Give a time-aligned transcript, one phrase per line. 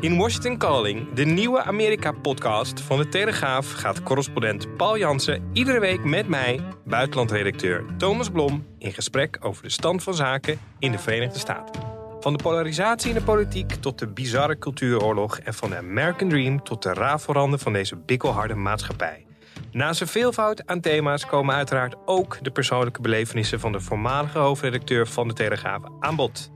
[0.00, 6.04] In Washington Calling, de nieuwe Amerika-podcast van de Telegraaf, gaat correspondent Paul Jansen iedere week
[6.04, 11.38] met mij, buitenlandredacteur Thomas Blom, in gesprek over de stand van zaken in de Verenigde
[11.38, 11.82] Staten.
[12.20, 16.62] Van de polarisatie in de politiek tot de bizarre cultuuroorlog en van de American Dream
[16.62, 19.26] tot de rafelranden van deze bikkelharde maatschappij.
[19.72, 25.06] Naast een veelvoud aan thema's komen uiteraard ook de persoonlijke belevenissen van de voormalige hoofdredacteur
[25.06, 26.54] van de Telegraaf aan bod.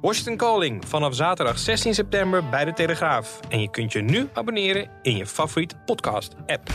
[0.00, 3.40] Washington Calling vanaf zaterdag 16 september bij de Telegraaf.
[3.48, 6.70] En je kunt je nu abonneren in je favoriete podcast-app.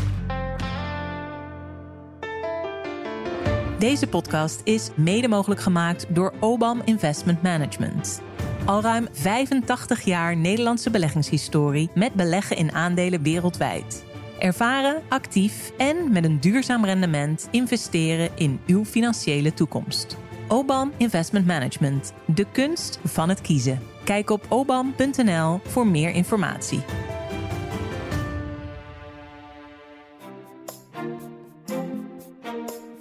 [3.80, 8.22] Deze podcast is mede mogelijk gemaakt door Obam Investment Management.
[8.66, 14.06] Al ruim 85 jaar Nederlandse beleggingshistorie met beleggen in aandelen wereldwijd.
[14.40, 20.18] Ervaren, actief en met een duurzaam rendement investeren in uw financiële toekomst.
[20.54, 23.80] Obam Investment Management, de kunst van het kiezen.
[24.04, 26.84] Kijk op obam.nl voor meer informatie.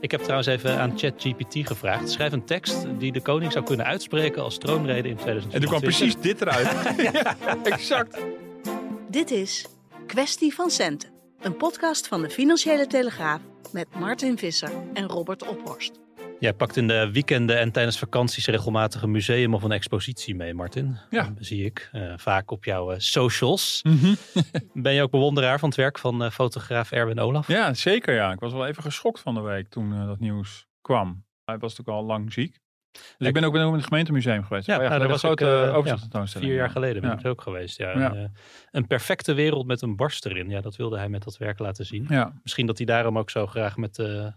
[0.01, 2.11] Ik heb trouwens even aan ChatGPT gevraagd.
[2.11, 5.53] Schrijf een tekst die de koning zou kunnen uitspreken als troonrede in 2020.
[5.53, 6.69] En toen kwam precies dit eruit.
[7.13, 8.19] ja, exact.
[9.09, 9.67] Dit is
[10.07, 11.11] Kwestie van Centen.
[11.41, 13.41] Een podcast van de Financiële Telegraaf
[13.73, 16.01] met Martin Visser en Robert Ophorst.
[16.43, 20.55] Jij pakt in de weekenden en tijdens vakanties regelmatig een museum of een expositie mee,
[20.55, 20.97] Martin.
[21.11, 21.23] Ja.
[21.23, 23.81] Dat zie ik uh, vaak op jouw uh, socials.
[23.83, 24.17] Mm -hmm.
[24.83, 27.47] ben je ook bewonderaar van het werk van uh, fotograaf Erwin Olaf?
[27.47, 28.33] Ja, zeker ja.
[28.33, 31.25] Ik was wel even geschokt van de week toen dat nieuws kwam.
[31.45, 32.61] Hij was natuurlijk al lang ziek.
[32.93, 34.67] Dus ik ben ook in het gemeentemuseum geweest.
[34.67, 36.51] Ja, oh, ja nou, dat was ook, overzichtstentoonstelling.
[36.51, 37.19] Vier jaar geleden ben ja.
[37.19, 37.79] ik ook geweest.
[37.79, 37.99] Ja.
[37.99, 38.15] Ja.
[38.15, 38.33] Een,
[38.71, 40.49] een, perfecte wereld met een barst erin.
[40.49, 42.07] Ja, dat wilde hij met dat werk laten zien.
[42.09, 42.33] Ja.
[42.43, 44.33] Misschien dat hij daarom ook zo graag met de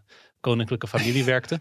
[0.50, 1.60] koninklijke familie werkte.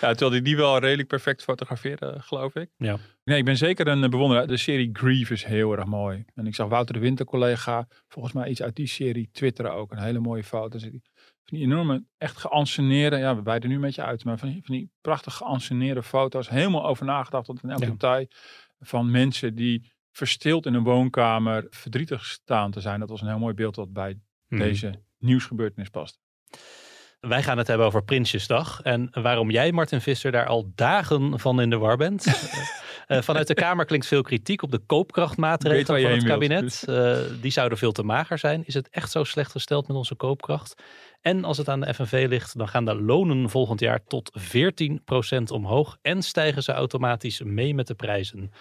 [0.00, 2.70] Ja, terwijl hij die wel redelijk perfect fotografeerde, geloof ik.
[2.76, 2.96] Ja.
[3.24, 4.46] Nee, ik ben zeker een bewonderaar.
[4.46, 6.24] De serie Grief is heel erg mooi.
[6.34, 9.92] En ik zag Wouter de Winter, collega, volgens mij iets uit die serie twitteren ook.
[9.92, 10.78] Een hele mooie foto.
[10.78, 11.00] Van
[11.58, 14.74] die enorme, echt geanceneerde, ja, we wijden nu een beetje uit, maar van die, van
[14.74, 16.48] die prachtig geanceneerde foto's.
[16.48, 17.86] Helemaal over nagedacht tot in elk Ja.
[17.90, 18.26] detail.
[18.80, 23.00] Van mensen die verstild in een woonkamer verdrietig staan te zijn.
[23.00, 24.58] Dat was een heel mooi beeld wat bij Hmm.
[24.58, 26.18] deze nieuwsgebeurtenis past.
[27.28, 28.80] Wij gaan het hebben over Prinsjesdag.
[28.82, 32.26] En waarom jij, Martin Visser, daar al dagen van in de war bent.
[33.06, 36.84] Eh, vanuit de Kamer klinkt veel kritiek op de koopkrachtmaatregelen van het kabinet.
[36.86, 38.62] Eh, die zouden veel te mager zijn.
[38.66, 40.82] Is het echt zo slecht gesteld met onze koopkracht?
[41.20, 45.50] En als het aan de FNV ligt, dan gaan de lonen volgend jaar tot 14%
[45.50, 45.98] omhoog.
[46.02, 48.52] En stijgen ze automatisch mee met de prijzen.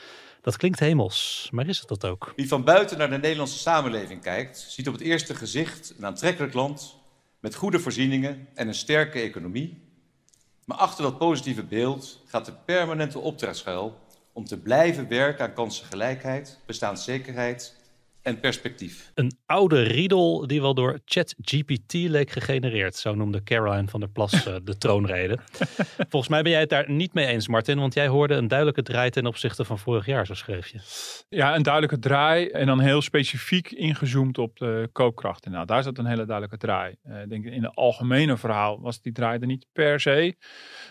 [0.41, 2.33] Dat klinkt hemels, maar is het dat ook?
[2.35, 6.53] Wie van buiten naar de Nederlandse samenleving kijkt, ziet op het eerste gezicht een aantrekkelijk
[6.53, 7.02] land
[7.43, 9.81] met goede voorzieningen en een sterke economie.
[10.65, 13.99] Maar achter dat positieve beeld gaat de permanente opdracht schuil
[14.33, 17.75] om te blijven werken aan kansengelijkheid, bestaanszekerheid
[18.23, 19.11] en perspectief.
[19.13, 22.95] Een oude riedel die wel door ChatGPT leek gegenereerd.
[22.95, 25.37] Zo noemde Caroline van der Plas eh, de troonrede.
[26.09, 27.79] Volgens mij ben jij het daar niet mee eens, Martin.
[27.79, 30.79] Want jij hoorde een duidelijke draai ten opzichte van vorig jaar, zo schreef je.
[31.29, 35.49] Ja, een duidelijke draai en dan heel specifiek ingezoomd op de koopkracht.
[35.49, 36.95] Nou, daar zat een hele duidelijke draai.
[37.23, 40.35] Ik denk in het algemene verhaal was die draai er niet per se.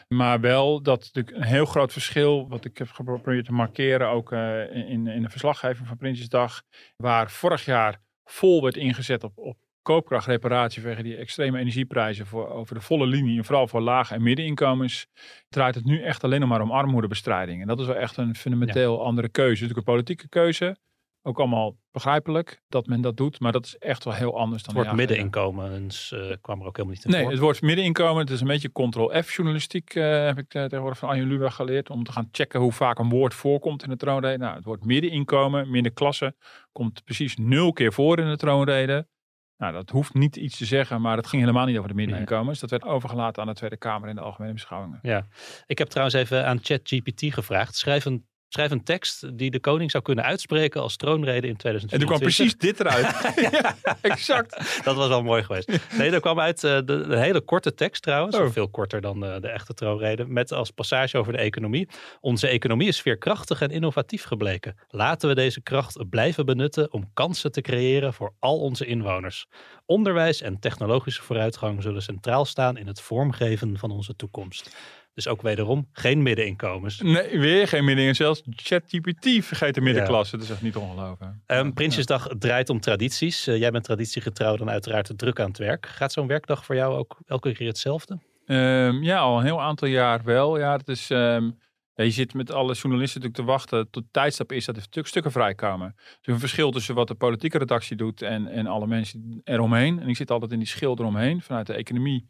[0.09, 4.33] Maar wel dat natuurlijk een heel groot verschil, wat ik heb geprobeerd te markeren, ook
[4.33, 6.63] eh, in, in de verslaggeving van Prinsjesdag,
[6.97, 12.75] waar vorig jaar vol werd ingezet op, op koopkrachtreparatie vanwege die extreme energieprijzen voor, over
[12.75, 15.07] de volle linie, en vooral voor lage en middeninkomens,
[15.49, 17.61] draait het nu echt alleen nog maar om armoedebestrijding.
[17.61, 19.63] En dat is wel echt een fundamenteel andere keuze.
[19.63, 20.77] Natuurlijk een politieke keuze,
[21.23, 24.77] ook allemaal begrijpelijk dat men dat doet, maar dat is echt wel heel anders dan
[24.77, 27.31] Het woord middeninkomens eh, kwam er ook helemaal niet in Nee, voor.
[27.31, 31.29] het woord middeninkomen, het is een beetje ctrl-F-journalistiek, eh, heb ik eh, tegenwoordig van Arjen
[31.29, 34.39] Lubach geleerd, om te gaan checken hoe vaak een woord voorkomt in de troonrede.
[34.39, 36.35] Nou, het woord middeninkomen, middenklasse,
[36.73, 39.07] komt precies nul keer voor in de troonrede.
[39.57, 42.61] Nou, dat hoeft niet iets te zeggen, maar het ging helemaal niet over de middeninkomens.
[42.61, 44.99] Dat werd overgelaten aan de Tweede Kamer in de algemene beschouwingen.
[45.03, 45.27] Ja,
[45.67, 47.77] ik heb trouwens even aan ChatGPT gevraagd.
[47.77, 51.91] Schrijf een, schrijf een tekst die de koning zou kunnen uitspreken als troonrede in 2024.
[51.93, 53.07] En toen kwam precies dit eruit.
[53.53, 54.85] ja, exact.
[54.85, 55.97] Dat was wel mooi geweest.
[55.99, 58.37] Nee, er kwam uit eh, de, een hele korte tekst trouwens.
[58.37, 58.51] Oh.
[58.51, 60.27] Veel korter dan eh, de echte troonrede.
[60.27, 61.89] Met als passage over de economie.
[62.21, 64.77] Onze economie is veerkrachtig en innovatief gebleken.
[64.89, 69.47] Laten we deze kracht blijven benutten om kansen te creëren voor al onze inwoners.
[69.87, 74.77] Onderwijs en technologische vooruitgang zullen centraal staan in het vormgeven van onze toekomst.
[75.15, 77.01] Dus ook wederom geen middeninkomens.
[77.01, 78.15] Nee, weer geen middenin.
[78.15, 80.37] Zelfs ChatGPT vergeet de middenklasse.
[80.37, 81.33] Dat is echt niet ongelooflijk.
[81.47, 83.47] Ehm, Prinsjesdag draait om tradities.
[83.47, 85.87] Eh, jij bent traditiegetrouw dan uiteraard druk aan het werk.
[85.87, 88.19] Gaat zo'n werkdag voor jou ook elke keer hetzelfde?
[88.47, 90.59] Ehm, ja, al een heel aantal jaar wel.
[90.59, 91.51] Ja, dat is, ehm,
[91.95, 95.07] Ja, je zit met alle journalisten natuurlijk te wachten tot het tijdstap is dat er
[95.07, 95.87] stukken vrijkomen.
[95.97, 100.01] Er is een verschil tussen wat de politieke redactie doet en, en alle mensen eromheen.
[100.01, 101.43] En ik zit altijd in die schil eromheen.
[101.43, 102.29] Vanuit de economie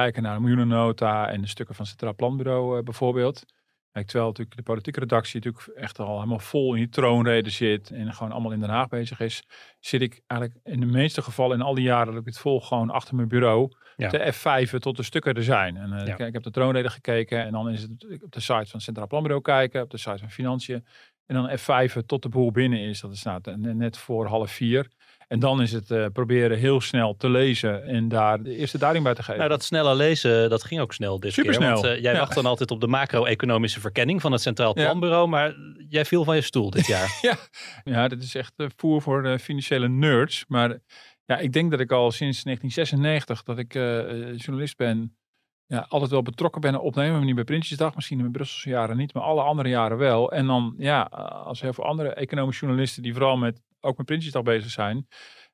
[0.00, 3.44] kijken naar de miljoenennota en de stukken van het Centraal Planbureau uh, bijvoorbeeld.
[3.92, 7.90] Kijk, terwijl natuurlijk de politieke redactie natuurlijk echt al helemaal vol in die troonrede zit
[7.90, 9.42] en gewoon allemaal in Den Haag bezig is,
[9.80, 12.68] zit ik eigenlijk in de meeste gevallen in al die jaren dat ik het volg
[12.68, 14.08] gewoon achter mijn bureau ja.
[14.08, 15.76] de F5 tot de stukken er zijn.
[15.76, 18.80] En uh, ik, heb de troonrede gekeken en dan is het op de site van
[18.80, 20.86] Centraal Planbureau kijken, op de site van Financiën.
[21.26, 23.00] En dan F5 tot de boel binnen is.
[23.00, 24.90] Dat is nou, net voor half vier.
[25.28, 29.04] En dan is het uh, proberen heel snel te lezen en daar de eerste duiding
[29.04, 29.38] bij te geven.
[29.38, 31.72] Nou, dat snelle lezen, dat ging ook snel dit Supersnel.
[31.72, 31.82] keer.
[31.82, 35.28] Want uh, jij wacht dan altijd op de macro-economische verkenning van het Centraal Planbureau.
[35.28, 35.54] Maar
[35.88, 37.18] jij viel van je stoel dit jaar.
[37.22, 37.36] ja.
[37.84, 40.44] ja, dit is echt uh, voer voor de financiële nerds.
[40.48, 40.78] Maar
[41.24, 43.72] ja, ik denk dat ik al sinds 1996 dat ik
[44.42, 45.16] journalist ben
[45.66, 47.16] ja, altijd wel betrokken ben opnemen.
[47.16, 50.32] Maar niet bij Prinsjesdag, misschien in mijn Brusselse jaren niet, maar alle andere jaren wel.
[50.32, 51.02] En dan, ja,
[51.44, 55.06] als heel veel andere economische journalisten die vooral met, ook met Prinsjesdag bezig zijn,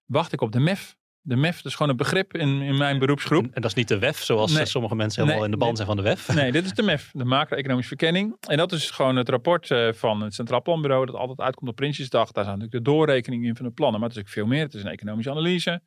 [0.04, 0.98] wacht ik op de MEF.
[1.22, 3.44] De MEF, dat is gewoon een begrip in, in mijn beroepsgroep.
[3.44, 5.96] En, dat is niet de WEF, zoals sommige mensen helemaal in de band zijn van
[5.96, 6.34] de WEF.
[6.34, 8.36] Nee, dit is de MEF, de macro-economische verkenning.
[8.40, 11.76] En dat is gewoon het rapport eh, van het Centraal Planbureau, dat altijd uitkomt op
[11.76, 12.32] Prinsjesdag.
[12.32, 14.62] Daar zijn natuurlijk de doorrekeningen in van de plannen, maar het is ook veel meer.
[14.62, 15.82] Het is een economische analyse.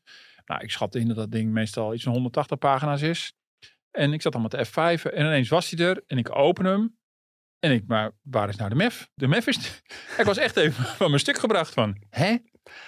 [0.46, 3.34] Nou, ik schat in dat dat ding meestal iets van 180 pagina's is.
[3.92, 6.98] En ik zat allemaal te F5 en ineens was hij er en ik open hem.
[7.64, 9.10] En ik, maar waar is nou de MEF?
[9.14, 9.58] De MEF is...
[10.20, 12.36] ik was echt even van mijn stuk gebracht van, hè?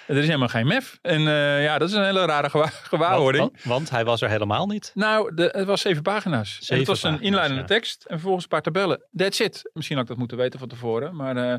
[0.06, 0.98] Er is helemaal geen MEF.
[1.02, 3.50] En uh, ja, dat is een hele rare gewa gewaarwording.
[3.50, 4.90] Want, want, hij was er helemaal niet?
[4.94, 6.58] Nou, de, het was zeven pagina's.
[6.58, 7.66] Zeven het was een inleidende ja.
[7.66, 9.06] tekst en vervolgens een paar tabellen.
[9.16, 9.70] That's it.
[9.72, 11.16] Misschien had ik dat moeten weten van tevoren.
[11.16, 11.56] Maar uh,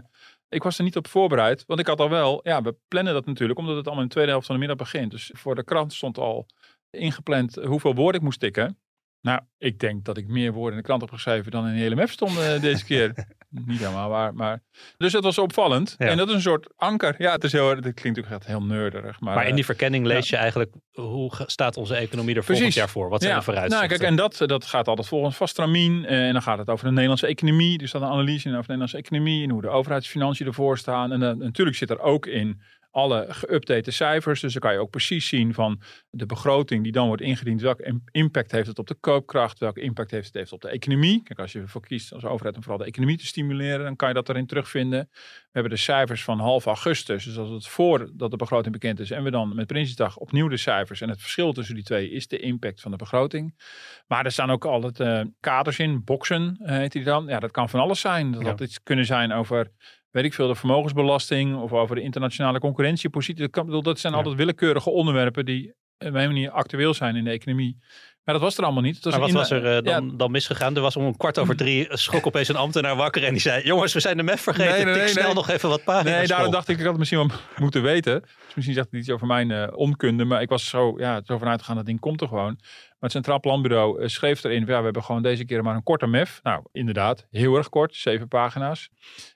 [0.50, 1.64] ik was er niet op voorbereid.
[1.68, 4.14] Want ik had al wel, ja, we plannen dat natuurlijk, omdat het allemaal in de
[4.14, 5.12] tweede helft van de middag begint.
[5.12, 6.48] Dus voor de krant stond al
[6.90, 8.78] ingepland hoeveel woorden ik moest tikken.
[9.22, 11.80] Nou, ik denk dat ik meer woorden in de krant heb geschreven dan in de
[11.80, 13.14] hele MEF stonden deze keer.
[13.66, 14.64] Niet helemaal waar, maar...
[14.98, 15.96] Dus dat was opvallend.
[15.98, 16.06] Ja.
[16.08, 17.16] En dat is een soort anker.
[17.18, 17.68] Ja, het is heel...
[17.68, 19.20] Dat klinkt natuurlijk echt heel nerderig.
[19.20, 20.36] Maar, maar in die eh, verkenning lees ja.
[20.36, 20.74] je eigenlijk...
[20.92, 23.10] Hoe staat onze economie er volgend jaar voor?
[23.10, 23.40] Wat zijn ja.
[23.40, 23.88] de vooruitzichten?
[23.88, 26.06] Nou, kijk, en dat, dat gaat altijd volgens Vastramien.
[26.06, 27.78] En dan gaat het over de Nederlandse economie.
[27.78, 29.44] Dus dat een analyse over de Nederlandse economie.
[29.44, 31.12] En hoe de overheidsfinanciën ervoor staan.
[31.12, 32.62] En natuurlijk zit er ook in
[32.98, 34.42] alle geüpdate cijfers.
[34.42, 37.62] Dus dan kan je ook precies zien van de begroting die dan wordt ingediend.
[37.62, 39.60] Welke impact heeft het op de koopkracht?
[39.60, 41.24] Welke impact heeft het heeft op de economie?
[41.24, 44.08] Kijk, als je ervoor kiest als overheid om vooral de economie te stimuleren, dan kan
[44.08, 45.10] je dat erin terugvinden.
[45.12, 47.24] We hebben de cijfers van half augustus.
[47.24, 50.58] Dus als het voordat de begroting bekend is en we dan met Prinsjesdag opnieuw de
[50.58, 51.02] cijfers.
[51.02, 53.56] En het verschil tussen die twee is de impact van de begroting.
[54.08, 57.28] Maar er staan ook altijd uh, kaders in, boxen heet die dan.
[57.28, 58.32] Ja, dat kan van alles zijn.
[58.32, 58.48] Dat ja.
[58.48, 59.72] had iets kunnen zijn over
[60.12, 63.50] weet ik veel, de vermogensbelasting of over de internationale concurrentiepositie.
[63.50, 67.32] Dat, kan, dat zijn altijd willekeurige onderwerpen die op een manier actueel zijn in de
[67.32, 67.78] economie.
[68.28, 68.96] Maar dat was er allemaal niet.
[68.96, 70.16] Het was maar wat was er uh, dan, ja.
[70.16, 70.76] dan, misgegaan?
[70.76, 73.64] Er was om een kwart over drie schrok opeens een ambtenaar wakker en die zei:
[73.64, 74.74] Jongens, we zijn de MEF vergeten.
[74.74, 76.18] Nee, nee, nee, snel nog even wat pagina's.
[76.18, 78.22] Nee, daarom dacht ik, ik had het misschien wel moeten weten.
[78.22, 80.26] Dus misschien zegt het iets over mijn uh, onkunde.
[80.26, 82.56] Maar ik was zo, ja, zo vanuit gegaan, dat ding komt er gewoon.
[82.56, 85.84] Maar het Centraal Planbureau uh, schreef erin: ja, we hebben gewoon deze keer maar een
[85.84, 86.40] korte MEF.
[86.44, 88.90] Nou, inderdaad, heel erg kort, zeven pagina's.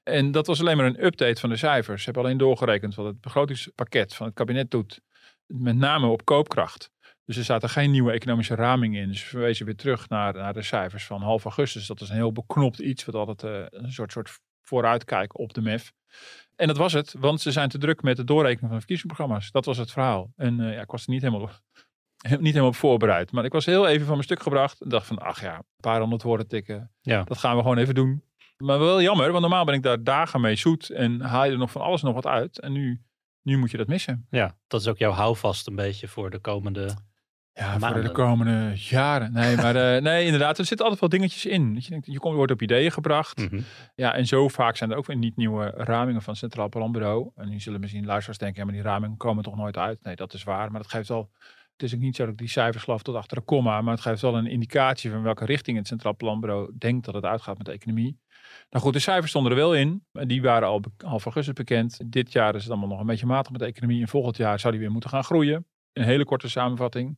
[0.03, 1.99] En dat was alleen maar een update van de cijfers.
[1.99, 5.01] Ze hebben alleen doorgerekend wat het begrotingspakket van het kabinet doet.
[5.53, 6.91] Met name op koopkracht.
[7.25, 9.07] Dus er zaten geen nieuwe economische raming in.
[9.07, 11.87] Dus we wezen weer terug naar, naar de cijfers van half augustus.
[11.87, 15.61] Dat is een heel beknopt iets, wat altijd uh, een soort, soort vooruitkijk op de
[15.61, 15.93] MEF.
[16.55, 19.51] En dat was het, want ze zijn te druk met het doorrekenen van de verkiezingsprogramma's.
[19.51, 20.31] Dat was het verhaal.
[20.35, 21.49] En uh, ja, ik was er niet helemaal,
[22.21, 23.31] niet helemaal op voorbereid.
[23.31, 24.81] Maar ik was heel even van mijn stuk gebracht.
[24.81, 26.91] En dacht van, ach ja, een paar honderd woorden tikken.
[27.01, 27.23] Ja.
[27.23, 28.23] Dat gaan we gewoon even doen.
[28.57, 30.89] Maar wel jammer, want normaal ben ik daar dagen mee zoet.
[30.89, 32.59] En haal je er nog van alles nog wat uit.
[32.59, 33.01] En nu,
[33.41, 34.27] nu moet je dat missen.
[34.29, 36.95] Ja, dat is ook jouw houvast een beetje voor de komende
[37.53, 39.33] ja, voor de komende jaren.
[39.33, 41.75] Nee, maar uh, nee, inderdaad, er zitten altijd wel dingetjes in.
[41.79, 43.37] Je, denkt, je wordt op ideeën gebracht.
[43.37, 43.63] Mm -hmm.
[43.95, 47.31] Ja, en zo vaak zijn er ook weer niet nieuwe ramingen van het Centraal Planbureau.
[47.35, 50.03] En nu zullen misschien luisteraars denken, ja, maar die ramingen komen toch nooit uit.
[50.03, 50.71] Nee, dat is waar.
[50.71, 51.29] Maar dat geeft wel,
[51.81, 53.81] het is niet zo dat ik die cijfers geloof tot achter de komma.
[53.81, 57.25] Maar het geeft wel een indicatie van welke richting het Centraal Planbureau denkt dat het
[57.25, 58.19] uitgaat met de economie.
[58.69, 60.05] Nou goed, de cijfers stonden er wel in.
[60.11, 62.11] Die waren al half augustus bekend.
[62.11, 64.01] Dit jaar is het allemaal nog een beetje matig met de economie.
[64.01, 65.65] En volgend jaar zou die weer moeten gaan groeien.
[65.93, 67.17] Een hele korte samenvatting.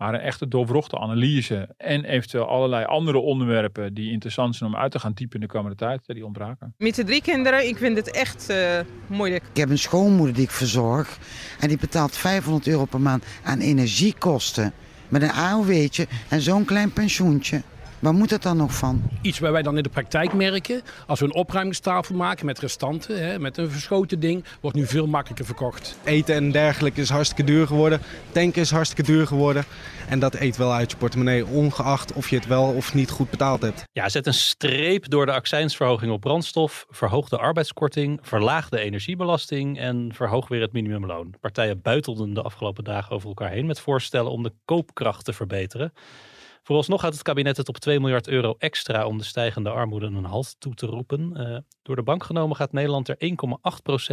[0.00, 4.92] Maar een echte doorwrochte analyse en eventueel allerlei andere onderwerpen die interessant zijn om uit
[4.92, 6.74] te gaan typen in de komende tijd, die ontbraken.
[6.78, 9.44] Met de drie kinderen, ik vind het echt uh, moeilijk.
[9.52, 11.18] Ik heb een schoonmoeder die ik verzorg
[11.60, 14.72] en die betaalt 500 euro per maand aan energiekosten.
[15.08, 17.62] Met een AOW'tje en zo'n klein pensioentje.
[18.00, 19.02] Waar moet het dan nog van?
[19.22, 23.24] Iets waar wij dan in de praktijk merken, als we een opruimingstafel maken met restanten,
[23.24, 25.98] hè, met een verschoten ding, wordt nu veel makkelijker verkocht.
[26.04, 28.00] Eten en dergelijke is hartstikke duur geworden.
[28.32, 29.64] Tanken is hartstikke duur geworden.
[30.08, 33.30] En dat eet wel uit je portemonnee, ongeacht of je het wel of niet goed
[33.30, 33.84] betaald hebt.
[33.92, 39.78] Ja, zet een streep door de accijnsverhoging op brandstof, verhoog de arbeidskorting, verlaag de energiebelasting
[39.78, 41.34] en verhoog weer het minimumloon.
[41.40, 45.92] Partijen buitelden de afgelopen dagen over elkaar heen met voorstellen om de koopkracht te verbeteren.
[46.70, 50.24] Vooralsnog gaat het kabinet het op 2 miljard euro extra om de stijgende armoede een
[50.24, 51.34] halt toe te roepen.
[51.36, 53.16] Uh, door de bank genomen gaat Nederland er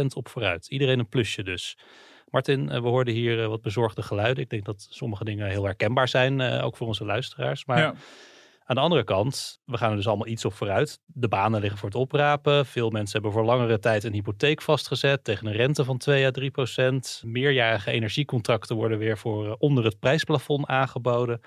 [0.00, 0.66] 1,8% op vooruit.
[0.66, 1.78] Iedereen een plusje dus.
[2.30, 4.42] Martin, uh, we hoorden hier uh, wat bezorgde geluiden.
[4.42, 7.64] Ik denk dat sommige dingen heel herkenbaar zijn, ook voor onze luisteraars.
[7.64, 7.94] Maar ja.
[8.64, 11.00] aan de andere kant, we gaan er dus allemaal iets op vooruit.
[11.06, 12.66] De banen liggen voor het oprapen.
[12.66, 16.30] Veel mensen hebben voor langere tijd een hypotheek vastgezet tegen een rente van 2 à
[16.30, 17.22] 3 procent.
[17.24, 21.40] Meerjarige energiecontracten worden weer voor onder het prijsplafond aangeboden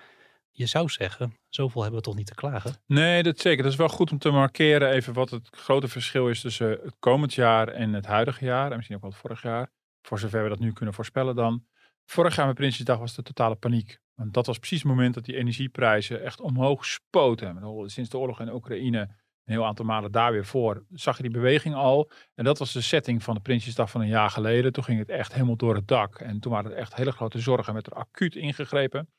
[0.52, 2.76] je zou zeggen, zoveel hebben we toch niet te klagen?
[2.86, 3.64] Nee, dat zeker.
[3.64, 6.96] Dat is wel goed om te markeren even wat het grote verschil is tussen het
[7.00, 8.70] komend jaar en het huidige jaar.
[8.70, 9.72] En misschien ook wel het vorig jaar.
[10.02, 11.66] Voor zover we dat nu kunnen voorspellen dan.
[12.06, 14.00] Vorig jaar met Prinsjesdag was de totale paniek.
[14.16, 17.90] Want dat was precies het moment dat die energieprijzen echt omhoog spoten.
[17.90, 21.32] Sinds de oorlog in Oekraïne, een heel aantal maanden daar weer voor, zag je die
[21.32, 22.12] beweging al.
[22.36, 24.74] En dat was de setting van de Prinsjesdag van een jaar geleden.
[24.74, 26.20] Toen ging het echt helemaal door het dak.
[26.20, 27.74] En toen waren er echt hele grote zorgen.
[27.74, 29.10] Met er acuut ingegrepen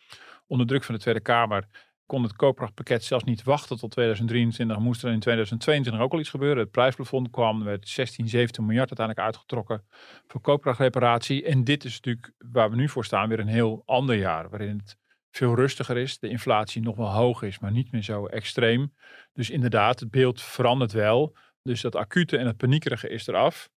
[0.53, 1.67] onder druk van de Tweede Kamer
[2.07, 4.79] kon het koopkrachtpakket zelfs niet wachten tot 2023.
[4.79, 6.63] Moest er in 2022 ook al iets gebeuren.
[6.63, 9.85] Het prijsplafond kwam, er werd 16, 17 miljard uiteindelijk uitgetrokken
[10.27, 11.45] voor koopkrachtreparatie.
[11.45, 14.51] En dit is natuurlijk waar we nu voor staan, weer een heel ander jaar.
[14.51, 14.97] Waarin het
[15.31, 16.19] veel rustiger is.
[16.19, 18.95] De inflatie nog wel hoog is, maar niet meer zo extreem.
[19.33, 21.37] Dus inderdaad, het beeld verandert wel.
[21.63, 23.71] Dus dat acute en het paniekerige is eraf.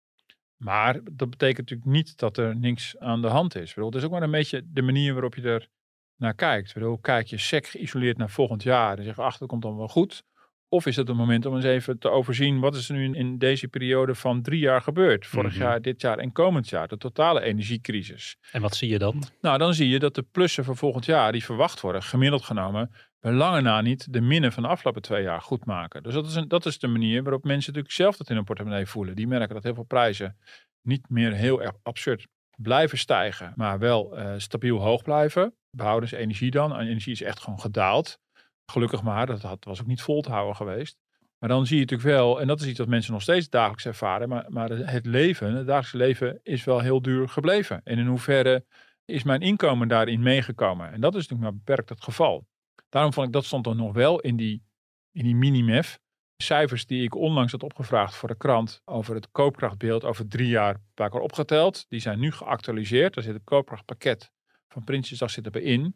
[0.58, 3.76] Maar dat betekent natuurlijk niet dat er niks aan de hand is.
[3.76, 5.70] Het is ook maar een beetje de manier waarop je er
[6.18, 6.74] naar kijkt.
[6.74, 9.88] Bedoel, kijk je sec geïsoleerd naar volgend jaar en zeg, ach, dat komt dan wel
[9.88, 10.24] goed.
[10.70, 13.38] Of is het een moment om eens even te overzien, wat is er nu in
[13.38, 15.28] deze periode van drie jaar gebeurd?
[15.28, 15.62] Vorig mhm.
[15.62, 18.38] jaar, dit jaar en komend jaar, de totale energiecrisis.
[18.52, 19.24] En wat zie je dan?
[19.42, 22.92] Nou, dan zie je dat de plussen voor volgend jaar, die verwacht worden, gemiddeld genomen,
[23.20, 26.04] bij lange na niet de minnen van de afgelopen twee jaar goed maken.
[26.04, 28.46] Dus dat is, een, dat is de manier waarop mensen natuurlijk zelf dat in hun
[28.46, 29.16] portemonnee voelen.
[29.16, 30.38] Die merken dat heel veel prijzen
[30.82, 36.18] niet meer heel erg absurd blijven stijgen, maar wel uh, stabiel hoog blijven behouden ze
[36.18, 36.76] energie dan.
[36.76, 38.20] En energie is echt gewoon gedaald.
[38.66, 40.98] Gelukkig maar, dat had, was ook niet vol te houden geweest.
[41.40, 43.86] Maar dan zie je natuurlijk wel, en dat is iets wat mensen nog steeds dagelijks
[43.86, 47.82] ervaren, maar, maar het leven, het dagelijkse leven is wel heel duur gebleven.
[47.84, 48.66] En in hoeverre
[49.06, 50.92] is mijn inkomen daarin meegekomen?
[50.92, 52.48] En dat is natuurlijk maar beperkt het geval.
[52.90, 54.64] Daarom vond ik, dat stond er nog wel in die,
[55.12, 56.00] in die mini-MEF.
[56.38, 60.74] Cijfers die ik onlangs had opgevraagd voor de krant over het koopkrachtbeeld over drie jaar
[60.94, 61.86] bij elkaar opgeteld.
[61.90, 63.14] Die zijn nu geactualiseerd.
[63.14, 64.32] Daar zit het koopkrachtpakket
[64.68, 65.96] van Prinsjesdag zit erbij in.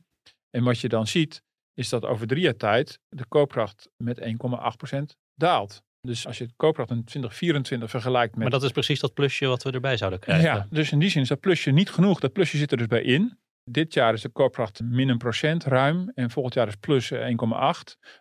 [0.50, 1.44] En wat je dan ziet,
[1.74, 5.00] is dat over drie jaar tijd de koopkracht met 1,8%
[5.36, 5.82] daalt.
[6.02, 8.42] Dus als je de koopkracht in 2024 vergelijkt met...
[8.42, 10.46] Maar dat is precies dat plusje wat we erbij zouden krijgen.
[10.46, 12.20] Ja, dus in die zin is dat plusje niet genoeg.
[12.20, 13.38] Dat plusje zit er dus bij in.
[13.72, 16.12] Dit jaar is de koopkracht min een procent ruim.
[16.16, 17.20] En volgend jaar is plus 1,8.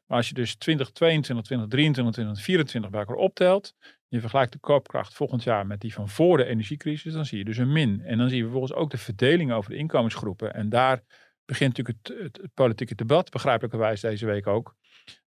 [0.07, 3.75] Maar als je dus 2022, 2023, 2024 bij elkaar optelt.
[4.09, 7.13] Je vergelijkt de koopkracht volgend jaar met die van voor de energiecrisis.
[7.13, 8.01] Dan zie je dus een min.
[8.05, 10.55] En dan zie je vervolgens ook de verdeling over de inkomensgroepen.
[10.55, 11.03] En daar
[11.45, 14.75] begint natuurlijk het, het, politieke debat, begrijpelijkerwijs deze week ook.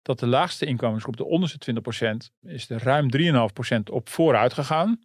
[0.02, 5.00] Dat de laagste inkomensgroep, de onderste 20%, is er ruim 3,5% op vooruit gegaan.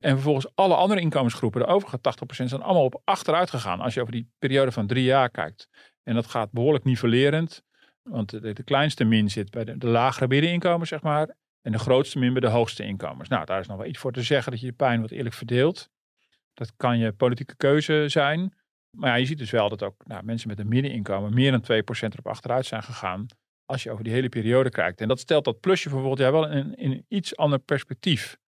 [0.00, 3.80] En vervolgens alle andere inkomensgroepen, de overige 80%, zijn allemaal op achteruit gegaan.
[3.80, 5.68] Als je over die periode van drie jaar kijkt.
[6.02, 7.62] En dat gaat behoorlijk nivellerend.
[8.02, 11.36] Want de, kleinste min zit bij de, lagere middeninkomens, zeg maar.
[11.62, 13.28] En de grootste min bij de hoogste inkomens.
[13.28, 15.34] Nou, daar is nog wel iets voor te zeggen dat je de pijn wat eerlijk
[15.34, 15.90] verdeelt.
[16.54, 18.54] Dat kan je politieke keuze zijn.
[18.96, 21.62] Maar ja, je ziet dus wel dat ook nou, mensen met een middeninkomen meer dan
[21.62, 21.64] 2%
[22.00, 23.26] erop achteruit zijn gegaan.
[23.64, 25.00] Als je over die hele periode kijkt.
[25.00, 28.38] En dat stelt dat plusje voor volgend jaar wel in, in een iets ander perspectief.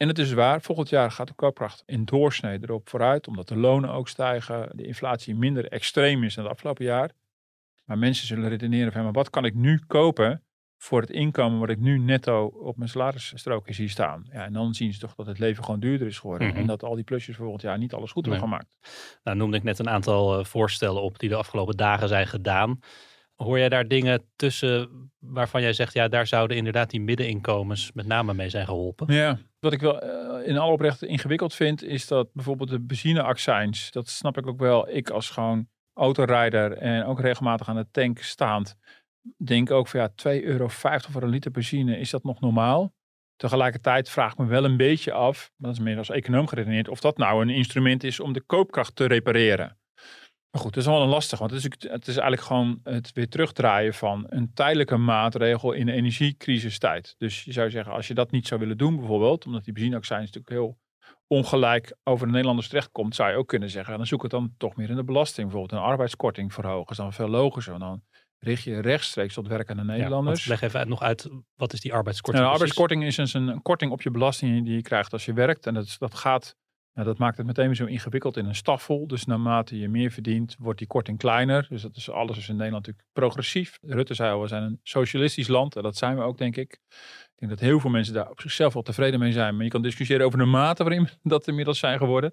[0.00, 3.56] En het is waar, volgend jaar gaat de koopkracht in doorsnede erop vooruit, omdat de
[3.56, 7.10] lonen ook stijgen, de inflatie minder extreem is dan het afgelopen jaar.
[7.84, 10.42] Maar mensen zullen redeneren van, maar wat kan ik nu kopen
[10.78, 14.26] voor het inkomen wat ik nu netto op mijn salarisstrookje zie staan.
[14.32, 16.48] Ja, en dan zien ze toch dat het leven gewoon duurder is geworden.
[16.48, 16.56] Mhm.
[16.56, 18.76] En dat al die plusjes voor volgend jaar niet alles goed hebben gemaakt.
[19.22, 22.80] Nou noemde ik net een aantal uh, voorstellen op die de afgelopen dagen zijn gedaan.
[23.44, 28.06] Hoor jij daar dingen tussen waarvan jij zegt, ja, daar zouden inderdaad die middeninkomens met
[28.06, 29.14] name mee zijn geholpen?
[29.14, 33.90] Ja, wat ik wel uh, in alle oprecht ingewikkeld vind, is dat bijvoorbeeld de benzineaccijns,
[33.90, 38.18] dat snap ik ook wel, ik als gewoon autorijder en ook regelmatig aan de tank
[38.18, 38.76] staand,
[39.36, 42.92] denk ook van ja, 2,50 euro voor een liter benzine, is dat nog normaal?
[43.36, 47.00] Tegelijkertijd vraag ik me wel een beetje af, dat is meer als econoom geredeneerd, of
[47.00, 49.79] dat nou een instrument is om de koopkracht te repareren.
[50.50, 53.12] Maar goed, dat is wel een lastig, want het is, het is eigenlijk gewoon het
[53.12, 57.14] weer terugdraaien van een tijdelijke maatregel in energiecrisistijd.
[57.18, 60.24] Dus je zou zeggen, als je dat niet zou willen doen bijvoorbeeld, omdat die benzineaccijns
[60.24, 60.78] natuurlijk heel
[61.26, 64.76] ongelijk over de Nederlanders terechtkomt, zou je ook kunnen zeggen, dan zoek het dan toch
[64.76, 65.48] meer in de belasting.
[65.48, 67.78] Bijvoorbeeld een arbeidskorting verhogen is dan veel logischer.
[67.78, 68.02] Want dan
[68.38, 70.44] richt je rechtstreeks tot werkende Nederlanders.
[70.44, 72.44] Ja, leg even nog uit, wat is die arbeidskorting?
[72.44, 75.66] Nou, arbeidskorting is dus een korting op je belasting die je krijgt als je werkt.
[75.66, 76.56] En dat, dat gaat
[76.94, 79.06] nou, dat maakt het meteen weer zo ingewikkeld in een staffel.
[79.06, 81.66] Dus naarmate je meer verdient, wordt die korting kleiner.
[81.68, 83.78] Dus dat is alles is in Nederland natuurlijk progressief.
[83.82, 85.76] Rutte zei al, we zijn een socialistisch land.
[85.76, 86.78] En dat zijn we ook, denk ik.
[87.40, 89.54] Ik denk dat heel veel mensen daar op zichzelf wel tevreden mee zijn.
[89.54, 92.32] Maar je kan discussiëren over de mate waarin dat inmiddels zijn geworden.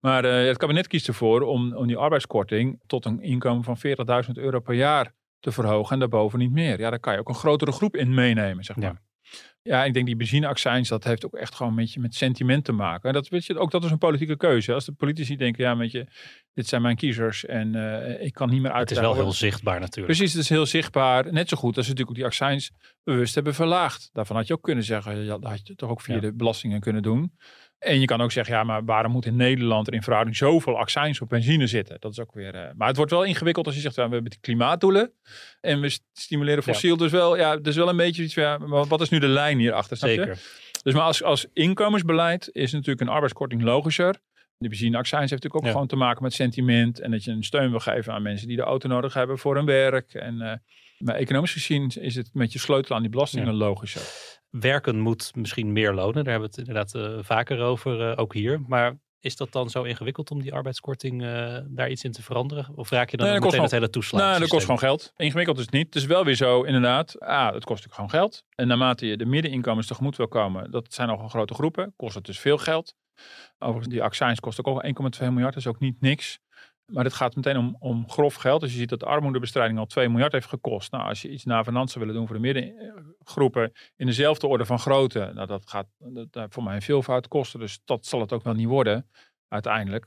[0.00, 3.78] Maar uh, het kabinet kiest ervoor om, om die arbeidskorting tot een inkomen van
[4.26, 5.92] 40.000 euro per jaar te verhogen.
[5.92, 6.78] En daarboven niet meer.
[6.78, 8.84] Ja, daar kan je ook een grotere groep in meenemen, zeg maar.
[8.84, 9.00] Ja,
[9.62, 13.08] ik denk die benzineaccijns, dat heeft ook echt gewoon een beetje met sentiment te maken.
[13.08, 14.72] En dat, weet je, ook dat is een politieke keuze.
[14.72, 16.06] Als de politici denken, ja, weet je,
[16.54, 18.88] dit zijn mijn kiezers en uh, ik kan niet meer uit.
[18.88, 20.16] Het is wel heel zichtbaar natuurlijk.
[20.16, 21.32] Precies, het is heel zichtbaar.
[21.32, 22.70] Net zo goed als ze natuurlijk ook die accijns
[23.04, 24.10] bewust hebben verlaagd.
[24.12, 26.80] Daarvan had je ook kunnen zeggen, ja, dat had je toch ook via de belastingen
[26.80, 27.32] kunnen doen.
[27.78, 30.78] En je kan ook zeggen, ja, maar waarom moet in Nederland er in verhouding zoveel
[30.78, 31.96] accijns op benzine zitten?
[32.00, 32.54] Dat is ook weer.
[32.54, 35.12] Uh, maar het wordt wel ingewikkeld als je zegt, ja, we hebben die klimaatdoelen
[35.60, 36.96] en we stimuleren fossiel.
[36.96, 38.34] Dus wel, ja, dus wel een beetje iets.
[38.34, 39.96] Ja, maar wat is nu de lijn hierachter?
[39.96, 40.38] Zeker.
[40.82, 44.14] Dus maar als, als inkomensbeleid is natuurlijk een arbeidskorting logischer.
[44.58, 47.00] De benzineaccijns heeft natuurlijk ook gewoon te maken met sentiment.
[47.00, 49.54] En dat je een steun wil geven aan mensen die de auto nodig hebben voor
[49.54, 50.14] hun werk.
[50.14, 50.52] En, uh,
[50.98, 54.02] maar economisch gezien is het met je sleutel aan die belastingen logischer
[54.60, 56.24] werken moet misschien meer lonen.
[56.24, 58.60] Daar hebben we het inderdaad uh, vaker over, uh, ook hier.
[58.66, 62.72] Maar is dat dan zo ingewikkeld om die arbeidskorting uh, daar iets in te veranderen?
[62.74, 64.30] Of raak je dan nee, meteen het hele toeslag?
[64.30, 65.12] Nee, dat kost gewoon geld.
[65.16, 65.86] Ingewikkeld is het niet.
[65.86, 67.20] Het is wel weer zo, inderdaad.
[67.20, 68.44] Ah, het kost natuurlijk gewoon geld.
[68.54, 72.24] En naarmate je de middeninkomens tegemoet wil komen, dat zijn al grote groepen, kost het
[72.24, 72.94] dus veel geld.
[73.58, 75.54] Overigens, die accijns kost ook al 1,2 miljard.
[75.54, 76.38] Dat is ook niet niks.
[76.92, 78.60] Maar het gaat meteen om, om grof geld.
[78.60, 80.92] Dus je ziet dat de armoedebestrijding al 2 miljard heeft gekost.
[80.92, 84.78] Nou, als je iets naar zou willen doen voor de middengroepen in dezelfde orde van
[84.78, 85.86] grootte, nou, dat gaat
[86.30, 87.60] dat, voor mij een veelvoud kosten.
[87.60, 89.10] Dus dat zal het ook wel niet worden,
[89.48, 90.06] uiteindelijk.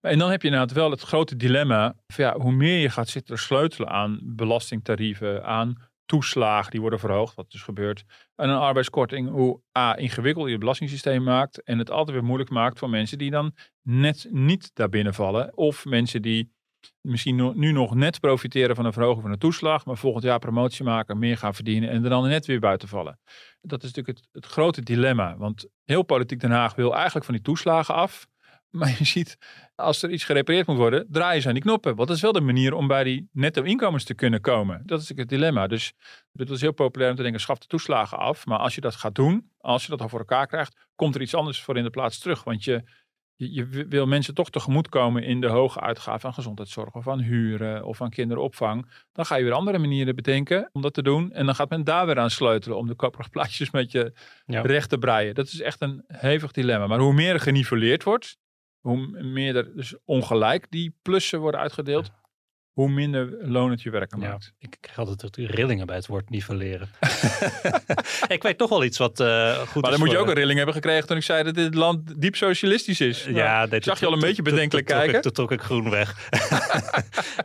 [0.00, 1.94] En dan heb je inderdaad wel het grote dilemma.
[2.06, 7.50] Ja, hoe meer je gaat zitten sleutelen aan belastingtarieven, aan toeslagen die worden verhoogd, wat
[7.50, 8.04] dus gebeurt.
[8.34, 12.50] En een arbeidskorting, hoe A, ingewikkeld je het belastingssysteem maakt en het altijd weer moeilijk
[12.50, 15.56] maakt voor mensen die dan net niet daarbinnen vallen.
[15.56, 16.54] Of mensen die
[17.00, 20.84] misschien nu nog net profiteren van een verhoging van de toeslag, maar volgend jaar promotie
[20.84, 23.18] maken, meer gaan verdienen en er dan net weer buiten vallen.
[23.60, 27.34] Dat is natuurlijk het, het grote dilemma, want heel politiek Den Haag wil eigenlijk van
[27.34, 28.26] die toeslagen af.
[28.70, 29.38] Maar je ziet,
[29.76, 31.94] als er iets gerepareerd moet worden, draaien ze aan die knoppen.
[31.96, 34.82] Want dat is wel de manier om bij die netto inkomens te kunnen komen.
[34.84, 35.66] Dat is het dilemma.
[35.66, 35.92] Dus
[36.32, 38.46] het is heel populair om te denken, schaf de toeslagen af.
[38.46, 41.20] Maar als je dat gaat doen, als je dat al voor elkaar krijgt, komt er
[41.20, 42.44] iets anders voor in de plaats terug.
[42.44, 42.84] Want je,
[43.36, 47.84] je, wil mensen toch tegemoet komen in de hoge uitgaven van gezondheidszorg of aan huren
[47.84, 48.90] of aan kinderopvang.
[49.12, 51.32] Dan ga je weer andere manieren bedenken om dat te doen.
[51.32, 54.12] En dan gaat men daar weer aan sleutelen om de koperige met je
[54.46, 55.34] recht te breien.
[55.34, 56.86] Dat is echt een hevig dilemma.
[56.86, 58.38] Maar hoe meer er geniveleerd wordt,
[58.86, 62.10] hoe meer er dus ongelijk die plussen worden uitgedeeld,
[62.72, 64.52] hoe minder loon het je werken maakt.
[64.58, 66.88] ik krijg altijd rillingen bij het woord nivelleren.
[68.36, 69.80] ik weet toch wel iets wat uh, goed maar is.
[69.80, 72.20] Maar dan moet je ook een rilling hebben gekregen toen ik zei dat dit land
[72.20, 73.24] diep socialistisch is.
[73.24, 75.20] Ja, nou, zag je al een beetje bedenkelijk kijken.
[75.20, 76.28] Toen trok ik groen weg.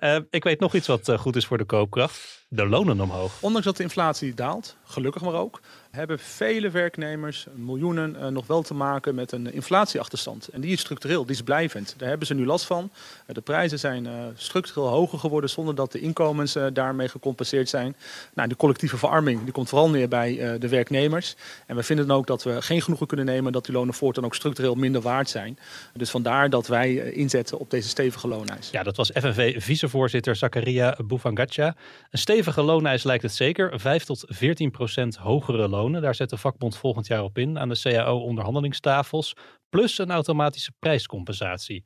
[0.03, 2.40] uh, ik weet nog iets wat uh, goed is voor de koopkracht.
[2.53, 3.37] De lonen omhoog.
[3.41, 5.59] Ondanks dat de inflatie daalt, gelukkig maar ook,
[5.91, 10.47] hebben vele werknemers, miljoenen, uh, nog wel te maken met een inflatieachterstand.
[10.47, 11.93] En die is structureel, die is blijvend.
[11.97, 12.89] Daar hebben ze nu last van.
[13.27, 17.95] Uh, de prijzen zijn uh, structureel hoger geworden zonder dat de inkomens daarmee gecompenseerd zijn.
[18.33, 21.35] Nou, de collectieve verarming die komt vooral neer bij de werknemers.
[21.67, 24.25] En we vinden dan ook dat we geen genoegen kunnen nemen dat die lonen voortaan
[24.25, 25.57] ook structureel minder waard zijn.
[25.93, 28.69] Dus vandaar dat wij inzetten op deze stevige loonijs.
[28.69, 31.75] Ja, dat was FNV-vicevoorzitter Zakaria Boufangatja.
[32.11, 33.79] Een stevige loonijs lijkt het zeker.
[33.79, 37.69] 5 tot 14 procent hogere lonen daar zet de vakbond volgend jaar op in aan
[37.69, 39.33] de CAO-onderhandelingstafels.
[39.69, 41.83] Plus een automatische prijscompensatie.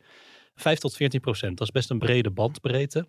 [0.55, 3.07] 5 tot 14 procent, dat is best een brede bandbreedte.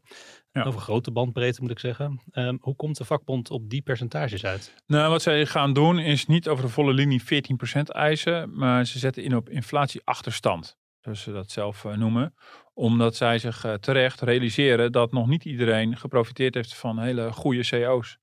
[0.52, 0.66] Ja.
[0.66, 2.20] Of een grote bandbreedte moet ik zeggen.
[2.32, 4.74] Um, hoe komt de vakbond op die percentages uit?
[4.86, 8.86] Nou, wat zij gaan doen is niet over de volle linie 14 procent eisen, maar
[8.86, 10.76] ze zetten in op inflatieachterstand.
[11.06, 12.34] Zoals ze dat zelf uh, noemen.
[12.74, 17.68] Omdat zij zich uh, terecht realiseren dat nog niet iedereen geprofiteerd heeft van hele goede
[17.68, 18.18] CO's.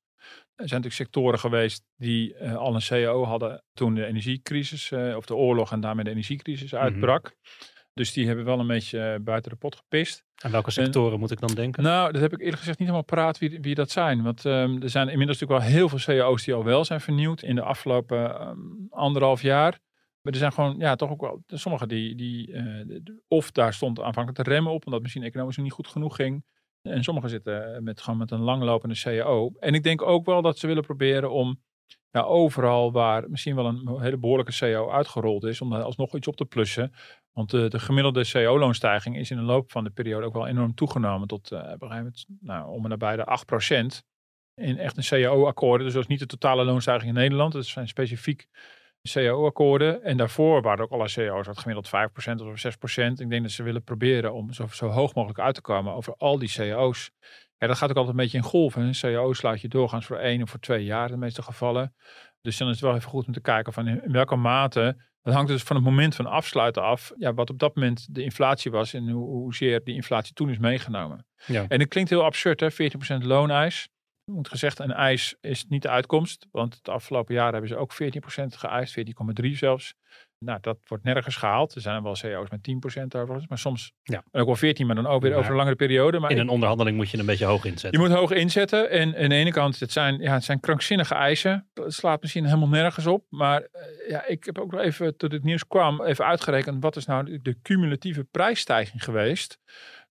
[0.55, 5.15] Er zijn natuurlijk sectoren geweest die uh, al een CO hadden toen de energiecrisis uh,
[5.15, 6.81] of de oorlog en daarmee de energiecrisis mhm.
[6.81, 7.35] uitbrak.
[7.93, 10.23] Dus die hebben wel een beetje uh, buiten de pot gepist.
[10.35, 11.83] En welke sectoren moet ik dan denken?
[11.83, 14.23] Nou, dat heb ik eerlijk gezegd niet helemaal paraat wie, wie dat zijn.
[14.23, 17.41] Want um, er zijn inmiddels natuurlijk wel heel veel CO's die al wel zijn vernieuwd
[17.41, 19.79] in de afgelopen um, anderhalf jaar.
[20.23, 24.01] Maar er zijn gewoon, ja, toch ook wel sommige die, die eh, of daar stond
[24.01, 26.43] aanvankelijk de remmen op, omdat misschien economisch niet goed genoeg ging.
[26.81, 29.51] En sommigen zitten met, gewoon met een langlopende CAO.
[29.59, 31.61] En ik denk ook wel dat ze willen proberen om
[32.21, 36.35] overal waar misschien wel een hele behoorlijke CO uitgerold is, om daar alsnog iets op
[36.35, 36.93] te plussen.
[37.31, 40.73] Want de, de gemiddelde CO-loonstijging is in de loop van de periode ook wel enorm
[40.73, 43.39] toegenomen tot uh, op een moment nou, om en nabij de
[44.01, 44.11] 8%
[44.53, 45.85] in echt een CAO-akkoorden.
[45.85, 47.53] Dus dat is niet de totale loonstijging in Nederland.
[47.53, 48.47] Dat zijn specifiek
[49.11, 50.03] CAO-akkoorden.
[50.03, 51.89] En daarvoor waren ook alle CAO's wat gemiddeld 5%
[52.47, 53.21] of 6%.
[53.21, 56.15] Ik denk dat ze willen proberen om zo, zo hoog mogelijk uit te komen over
[56.17, 57.11] al die CAO's.
[57.57, 58.81] Ja, dat gaat ook altijd een beetje in golven.
[58.81, 61.95] Een CAO slaat je doorgaans voor één of voor twee jaar in de meeste gevallen.
[62.41, 65.33] Dus dan is het wel even goed om te kijken van in welke mate dat
[65.33, 67.11] hangt dus van het moment van afsluiten af.
[67.17, 70.57] Ja, wat op dat moment de inflatie was en hoe, hoezeer die inflatie toen is
[70.57, 71.25] meegenomen.
[71.45, 71.65] Ja.
[71.67, 72.71] En het klinkt heel absurd, hè?
[72.71, 73.89] 14% looneis.
[74.25, 76.47] Moet gezegd, een eis is niet de uitkomst.
[76.51, 77.97] Want het afgelopen jaar hebben ze ook 14%
[78.47, 78.97] geëist,
[79.41, 79.95] 14,3 zelfs.
[80.43, 81.75] Nou, dat wordt nergens gehaald.
[81.75, 84.23] Er zijn wel CEO's met 10% overigens, maar soms ja.
[84.31, 86.19] ook wel 14, maar dan ook weer over een langere periode.
[86.19, 88.01] Maar in een onderhandeling moet je een beetje hoog inzetten.
[88.01, 88.89] Je moet hoog inzetten.
[88.89, 91.69] En aan de ene kant, het zijn, ja, het zijn krankzinnige eisen.
[91.73, 93.25] Het slaat misschien helemaal nergens op.
[93.29, 96.83] Maar eh, ja, ik heb ook nog even, tot het nieuws kwam, even uitgerekend.
[96.83, 99.59] Wat is nou de cumulatieve prijsstijging geweest?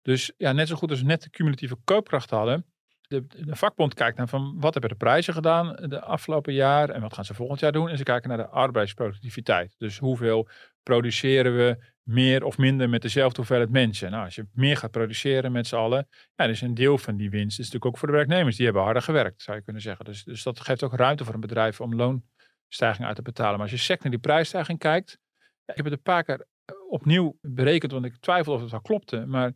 [0.02, 2.71] Dus ja, net zo goed als we net de cumulatieve koopkracht hadden
[3.12, 7.00] de, de, vakbond kijkt naar van wat hebben de prijzen gedaan de afgelopen jaar en
[7.00, 7.88] wat gaan ze volgend jaar doen.
[7.88, 9.74] En ze kijken naar de arbeidsproductiviteit.
[9.78, 10.48] Dus hoeveel
[10.82, 14.10] produceren we meer of minder met dezelfde hoeveelheid mensen.
[14.10, 17.30] Nou, als je meer gaat produceren met z'n allen, ja, dus een deel van die
[17.30, 18.56] winst is natuurlijk ook voor de werknemers.
[18.56, 20.04] Die hebben harder gewerkt, zou je kunnen zeggen.
[20.04, 23.52] Dus, dus dat geeft ook ruimte voor een bedrijf om loonstijging uit te betalen.
[23.52, 25.18] Maar als je sec naar die prijsstijging kijkt,
[25.66, 26.46] ik heb het een paar keer
[26.88, 29.52] opnieuw berekend, want ik twijfel of het wel klopte, maar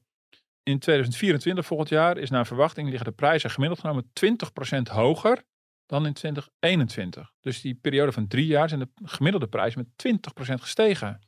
[0.66, 5.42] in 2024, volgend jaar, is naar verwachting liggen de prijzen gemiddeld genomen 20% hoger
[5.86, 7.32] dan in 2021.
[7.40, 10.18] Dus die periode van drie jaar zijn de gemiddelde prijzen met
[10.50, 11.20] 20% gestegen.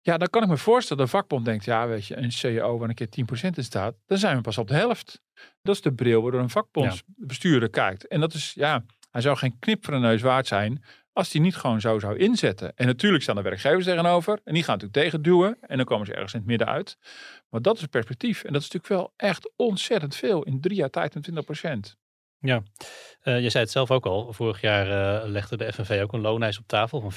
[0.00, 2.78] Ja, dan kan ik me voorstellen dat de vakbond denkt, ja weet je, een CEO
[2.78, 3.08] waar een keer
[3.50, 5.20] 10% in staat, dan zijn we pas op de helft.
[5.62, 8.06] Dat is de bril waardoor een vakbondsbestuurder kijkt.
[8.06, 10.84] En dat is, ja, hij zou geen knip voor de neus waard zijn
[11.14, 12.76] als die niet gewoon zo zou inzetten.
[12.76, 14.40] En natuurlijk staan de werkgevers tegenover.
[14.44, 15.56] En die gaan natuurlijk tegenduwen.
[15.60, 16.96] En dan komen ze ergens in het midden uit.
[17.54, 18.44] Maar dat is een perspectief.
[18.44, 20.42] En dat is natuurlijk wel echt ontzettend veel.
[20.42, 21.96] In drie jaar tijd en 20 procent.
[22.44, 22.62] Ja,
[23.22, 24.32] uh, je zei het zelf ook al.
[24.32, 27.12] Vorig jaar uh, legde de FNV ook een loonijs op tafel van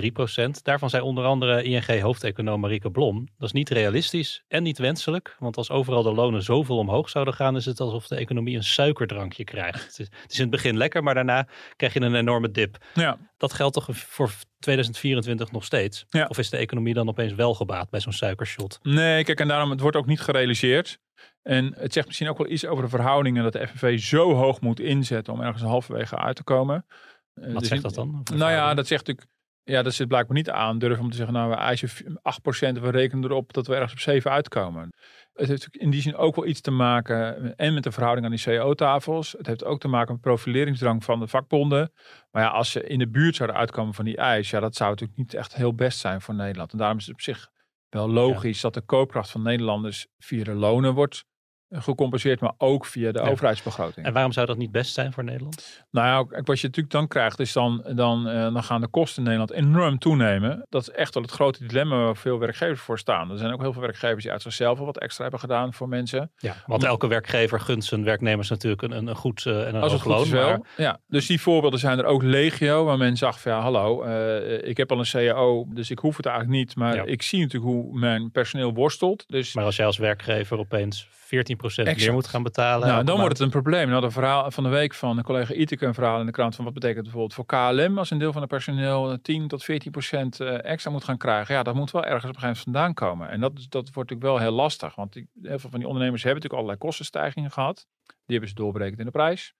[0.00, 0.64] 14,3 procent.
[0.64, 3.28] Daarvan zei onder andere ING-hoofdeconoom Marieke Blom.
[3.38, 5.36] Dat is niet realistisch en niet wenselijk.
[5.38, 8.64] Want als overal de lonen zoveel omhoog zouden gaan, is het alsof de economie een
[8.64, 9.82] suikerdrankje krijgt.
[9.86, 12.76] Het is, het is in het begin lekker, maar daarna krijg je een enorme dip.
[12.94, 13.18] Ja.
[13.36, 16.04] Dat geldt toch voor 2024 nog steeds?
[16.08, 16.26] Ja.
[16.26, 18.78] Of is de economie dan opeens wel gebaat bij zo'n suikershot?
[18.82, 20.98] Nee, kijk, en daarom, het wordt ook niet gerealiseerd.
[21.42, 24.60] En het zegt misschien ook wel iets over de verhoudingen dat de FNV zo hoog
[24.60, 26.86] moet inzetten om ergens halverwege uit te komen.
[27.34, 28.24] Eh, Wat dus zegt dat dan?
[28.34, 31.50] Nou ja, dat zegt natuurlijk, ja, dat het blijkbaar niet aandurven om te zeggen, nou
[31.50, 31.88] we eisen
[32.22, 34.88] 8%, we rekenen erop dat we ergens op 7 uitkomen.
[35.32, 38.32] Het heeft in die zin ook wel iets te maken en met de verhouding aan
[38.32, 39.34] die CO-tafels.
[39.38, 41.92] Het heeft ook te maken met profileringsdrang van de vakbonden.
[42.30, 44.90] Maar ja, als ze in de buurt zouden uitkomen van die eis, ja, dat zou
[44.90, 46.72] natuurlijk niet echt heel best zijn voor Nederland.
[46.72, 47.48] En daarom is het op zich
[47.88, 51.24] wel logisch dat de koopkracht van Nederlanders via de lonen wordt
[51.70, 54.06] gecompenseerd, maar ook via de overheidsbegroting.
[54.06, 55.84] En waarom zou dat niet best zijn voor Nederland?
[55.90, 59.22] Nou ja, wat je natuurlijk dan krijgt, is dan, dan, uh, dan gaan de kosten
[59.22, 60.66] in Nederland enorm toenemen.
[60.68, 63.30] Dat is echt wel het grote dilemma waar veel werkgevers voor staan.
[63.30, 65.88] Er zijn ook heel veel werkgevers die uit zichzelf al wat extra hebben gedaan voor
[65.88, 66.30] mensen.
[66.36, 69.92] Ja, want elke werkgever gunt zijn werknemers natuurlijk een, een goed uh, en een Als
[69.92, 70.22] het loon.
[70.22, 73.60] Is wel, Ja, dus die voorbeelden zijn er ook legio, waar mensen zeggen van ja,
[73.60, 76.76] hallo, uh, ik heb al een CAO, dus ik hoef het eigenlijk niet.
[76.76, 79.24] Maar ik zie natuurlijk hoe mijn personeel worstelt.
[79.28, 79.54] Dus...
[79.54, 82.88] Maar als jij als werkgever opeens 14% meer moet gaan betalen.
[82.88, 83.88] Nou, dan wordt het een probleem.
[83.88, 86.54] Nou, een verhaal van de week van een collega Iteke een verhaal in de krant
[86.54, 89.66] van wat betekent bijvoorbeeld voor KLM als een deel van het personeel 10 tot 14%
[89.70, 91.54] eh, extra moet gaan krijgen.
[91.54, 93.28] Ja, dat moet wel ergens op een gegeven moment vandaan komen.
[93.28, 96.22] En dat, dat wordt natuurlijk wel heel lastig, want die, heel veel van die ondernemers
[96.22, 97.86] hebben natuurlijk allerlei kostenstijgingen gehad.
[98.06, 99.54] Die hebben ze doorberekend in de prijs.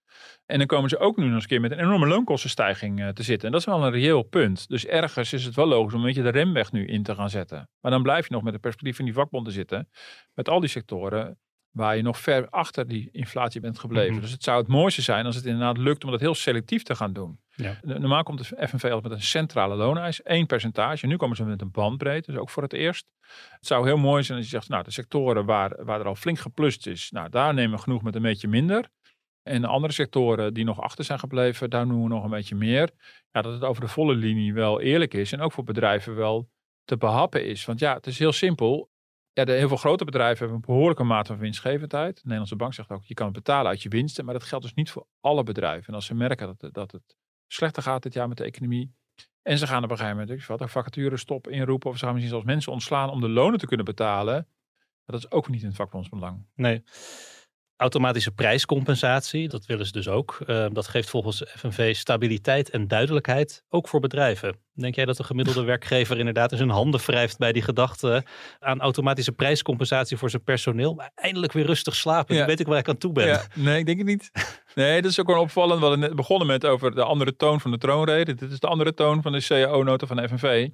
[0.47, 3.09] En dan komen ze ook nu nog eens een keer met een enorme loonkostenstijging uh,
[3.09, 3.47] te zitten.
[3.47, 4.69] En dat is wel een reëel punt.
[4.69, 7.31] Dus ergens is het wel logisch om een beetje de remweg nu in te gaan
[7.31, 7.69] zetten.
[7.81, 9.89] Maar dan blijf je nog met de perspectief van die vakbonden zitten.
[10.35, 11.39] Met al die sectoren
[11.70, 14.12] waar je nog ver achter die inflatie bent gebleven.
[14.12, 14.20] Mhm.
[14.20, 16.94] Dus het zou het mooiste zijn als het inderdaad lukt om dat heel selectief te
[16.94, 17.40] gaan doen.
[17.50, 17.78] Ja.
[17.83, 21.06] Normaal komt de FNV altijd met een centrale looneis, één percentage.
[21.06, 23.06] Nu komen ze met een bandbreedte, dus ook voor het eerst.
[23.50, 26.14] Het zou heel mooi zijn als je zegt, nou de sectoren waar, waar er al
[26.14, 28.88] flink geplust is, nou daar nemen we genoeg met een beetje minder.
[29.42, 32.54] En de andere sectoren die nog achter zijn gebleven, daar doen we nog een beetje
[32.54, 32.90] meer.
[33.30, 36.48] Ja, dat het over de volle linie wel eerlijk is en ook voor bedrijven wel
[36.85, 37.64] te behappen is.
[37.64, 38.89] Want ja, het is heel simpel
[39.33, 42.14] ja, de, heel veel grote bedrijven hebben een behoorlijke mate van winstgevendheid.
[42.14, 44.25] De Nederlandse bank zegt ook, je kan het betalen uit je winsten.
[44.25, 45.88] Maar dat geldt dus niet voor alle bedrijven.
[45.88, 47.16] En als ze merken dat, dat het
[47.47, 48.95] slechter gaat dit jaar met de economie,
[49.43, 51.90] En ze gaan op een gegeven moment je wat, een vacaturestop inroepen.
[51.90, 54.49] Of ze gaan misschien zelfs mensen ontslaan om de lonen te kunnen betalen.
[55.05, 56.47] Dat is ook niet in het vakbondsbelang.
[56.55, 56.83] Nee.
[57.81, 60.38] Automatische prijscompensatie, dat willen ze dus ook.
[60.47, 64.57] Uh, dat geeft volgens FNV stabiliteit en duidelijkheid, ook voor bedrijven.
[64.73, 68.25] Denk jij dat de gemiddelde werkgever inderdaad in zijn handen wrijft bij die gedachte
[68.59, 70.95] aan automatische prijscompensatie voor zijn personeel?
[70.95, 72.47] Maar eindelijk weer rustig slapen, ja.
[72.47, 73.27] weet ik waar ik aan toe ben.
[73.27, 74.31] Ja, nee, ik denk het niet.
[74.75, 75.79] Nee, dat is ook wel opvallend.
[75.79, 78.35] We hadden net begonnen met over de andere toon van de troonrede.
[78.35, 80.69] Dit is de andere toon van de CAO-nota van de FNV.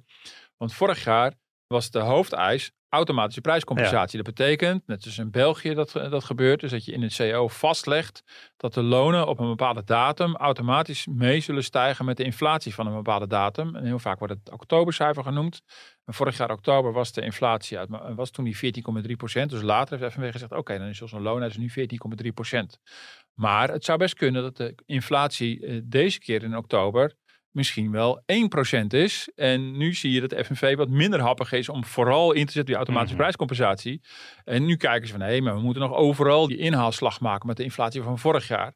[0.57, 1.33] Want vorig jaar
[1.67, 4.23] was de hoofdeis automatische prijscompensatie.
[4.23, 7.47] Dat betekent, net zoals in België dat, dat gebeurt, dus dat je in het CO
[7.47, 8.23] vastlegt
[8.57, 12.87] dat de lonen op een bepaalde datum automatisch mee zullen stijgen met de inflatie van
[12.87, 13.75] een bepaalde datum.
[13.75, 15.61] En heel vaak wordt het oktobercijfer genoemd.
[16.05, 19.49] En vorig jaar oktober was de inflatie uit, was toen die 14,3 procent.
[19.49, 21.71] Dus later heeft FNW gezegd, oké, dan is onze loon nu
[22.25, 22.79] 14,3 procent.
[23.33, 27.15] Maar het zou best kunnen dat de inflatie eh, deze keer in oktober
[27.51, 28.23] misschien wel
[28.83, 29.31] 1% is.
[29.35, 32.51] En nu zie je dat de FNV wat minder happig is om vooral in te
[32.51, 33.21] zetten die automatische mhm.
[33.21, 34.01] prijscompensatie.
[34.43, 37.57] En nu kijken ze van hé, maar we moeten nog overal die inhaalslag maken met
[37.57, 38.73] de inflatie van vorig jaar.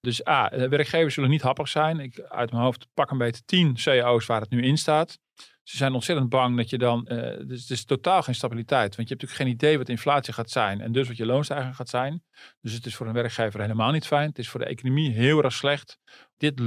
[0.00, 2.00] Dus A, werkgevers zullen niet happig zijn.
[2.00, 5.18] Ik uit mijn hoofd pak een beetje 10 cao's waar het nu in staat.
[5.62, 7.08] Ze zijn ontzettend bang dat je dan.
[7.08, 8.96] Uh, dus het is totaal geen stabiliteit.
[8.96, 10.80] Want je hebt natuurlijk geen idee wat inflatie gaat zijn.
[10.80, 12.22] En dus wat je loonstijging gaat zijn.
[12.60, 14.28] Dus het is voor een werkgever helemaal niet fijn.
[14.28, 15.98] Het is voor de economie heel erg slecht.
[16.42, 16.62] Dit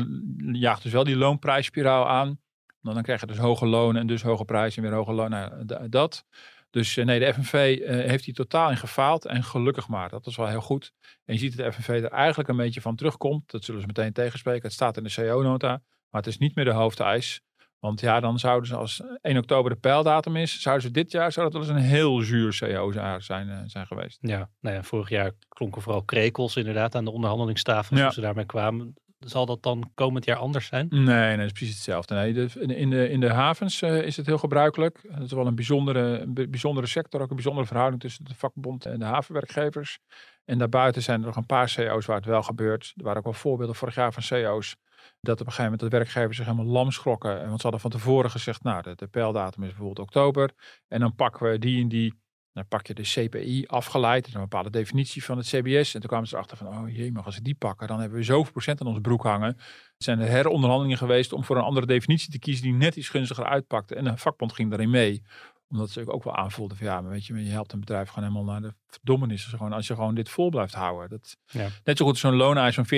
[0.51, 2.39] jaagt dus wel die loonprijsspiraal aan.
[2.81, 5.65] Dan krijg je dus hoge lonen en dus hoge prijzen en weer hoge lonen.
[5.65, 6.25] Nou, dat.
[6.69, 9.25] Dus eh, nee, de FNV uh, eh, heeft hier totaal in gefaald.
[9.25, 10.09] En gelukkig maar.
[10.09, 10.91] Dat is wel heel goed.
[11.25, 13.51] En je ziet dat de FNV er eigenlijk een beetje van terugkomt.
[13.51, 14.61] Dat zullen ze meteen tegenspreken.
[14.61, 15.81] Het staat in de CO-nota.
[16.09, 17.41] Maar het is niet meer de hoofdeis.
[17.79, 21.31] Want ja, dan zouden ze als 1 oktober de pijldatum is, zouden ze dit jaar
[21.31, 24.17] zou dat wel eens een heel zuur CO zijn, uh, zijn geweest.
[24.21, 27.97] Ja, nou ja, vorig jaar klonken vooral krekels inderdaad aan de onderhandelingstafel.
[27.97, 28.11] Ja.
[28.11, 28.93] ze daarmee kwamen.
[29.19, 30.87] Zal dat dan komend jaar anders zijn?
[30.89, 32.15] Nee, nee, dat is precies hetzelfde.
[32.15, 34.99] Nee, in, de, in de havens uh, is het heel gebruikelijk.
[35.07, 38.99] Het is wel een bijzondere, bijzondere sector, ook een bijzondere verhouding tussen de vakbond en
[38.99, 39.99] de havenwerkgevers.
[40.45, 42.93] En daarbuiten zijn er nog een paar CO's waar het wel gebeurt.
[42.95, 44.75] Er waren ook wel voorbeelden vorig jaar van CO's
[45.21, 47.47] dat op een gegeven moment de werkgevers zich helemaal lam schrokken.
[47.47, 50.51] Want ze hadden van tevoren gezegd, nou, de, de pijldatum is bijvoorbeeld oktober.
[50.87, 52.13] En dan pakken we die en die,
[52.55, 54.33] dan pak je de CPI afgeleid.
[54.33, 55.93] een bepaalde definitie van het CBS.
[55.93, 58.17] En toen kwamen ze erachter van, oh jee, maar als we die pakken, dan hebben
[58.17, 59.55] we zoveel procent aan onze broek hangen.
[59.57, 59.63] Er
[59.97, 63.45] zijn er heronderhandelingen geweest om voor een andere definitie te kiezen die net iets gunstiger
[63.45, 63.95] uitpakte.
[63.95, 65.23] En de vakbond ging daarin mee
[65.69, 68.29] omdat ze ook wel aanvoelden van ja, maar weet je, je helpt een bedrijf gewoon
[68.29, 69.43] helemaal naar de verdommenis.
[69.43, 71.09] Dus gewoon, als je gewoon dit vol blijft houden.
[71.09, 71.67] Dat, ja.
[71.83, 72.89] Net zo goed zo'n looneis van 40%.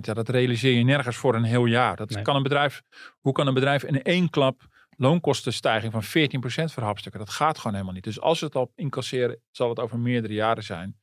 [0.00, 1.96] Ja, dat realiseer je nergens voor een heel jaar.
[1.96, 2.82] Dat kan een bedrijf,
[3.20, 4.70] hoe kan een bedrijf in één klap
[5.02, 6.06] loonkostenstijging van 14%
[6.72, 7.20] verhapstukken?
[7.20, 8.04] Dat gaat gewoon helemaal niet.
[8.04, 11.00] Dus als ze het al incasseren, zal het over meerdere jaren zijn.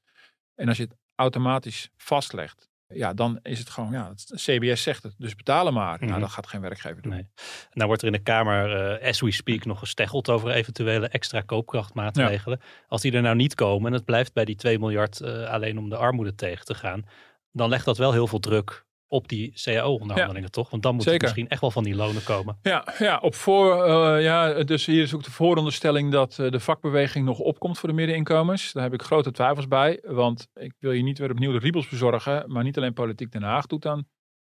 [0.56, 5.04] En als je het automatisch vastlegt, ja, dan is het gewoon, ja, het CBS zegt
[5.04, 5.98] het, dus betalen maar.
[6.00, 6.20] Nou, mhm.
[6.20, 7.12] dat gaat geen werkgever doen.
[7.12, 7.28] Nee.
[7.72, 11.42] Nou wordt er in de Kamer, uh, as we speak, nog gesteggeld over eventuele extra
[11.42, 12.62] koopkrachtmaatregelen.
[12.88, 15.78] Als die er nou niet komen en het blijft bij die 2 miljard uh, alleen
[15.78, 17.06] om de armoede tegen te gaan,
[17.52, 20.70] dan legt dat wel heel veel druk op die CAO-onderhandelingen, toch?
[20.70, 22.58] Want dan moet het misschien echt wel van die lonen komen.
[22.62, 26.60] Ja, ja, op voor, uh, ja dus hier is ook de vooronderstelling dat uh, de
[26.60, 28.72] vakbeweging nog opkomt voor de middeninkomens.
[28.72, 31.90] Daar heb ik grote twijfels bij, want ik wil je niet weer opnieuw de riebels
[31.90, 34.08] bezorgen, maar niet alleen politiek Den Haag doet aan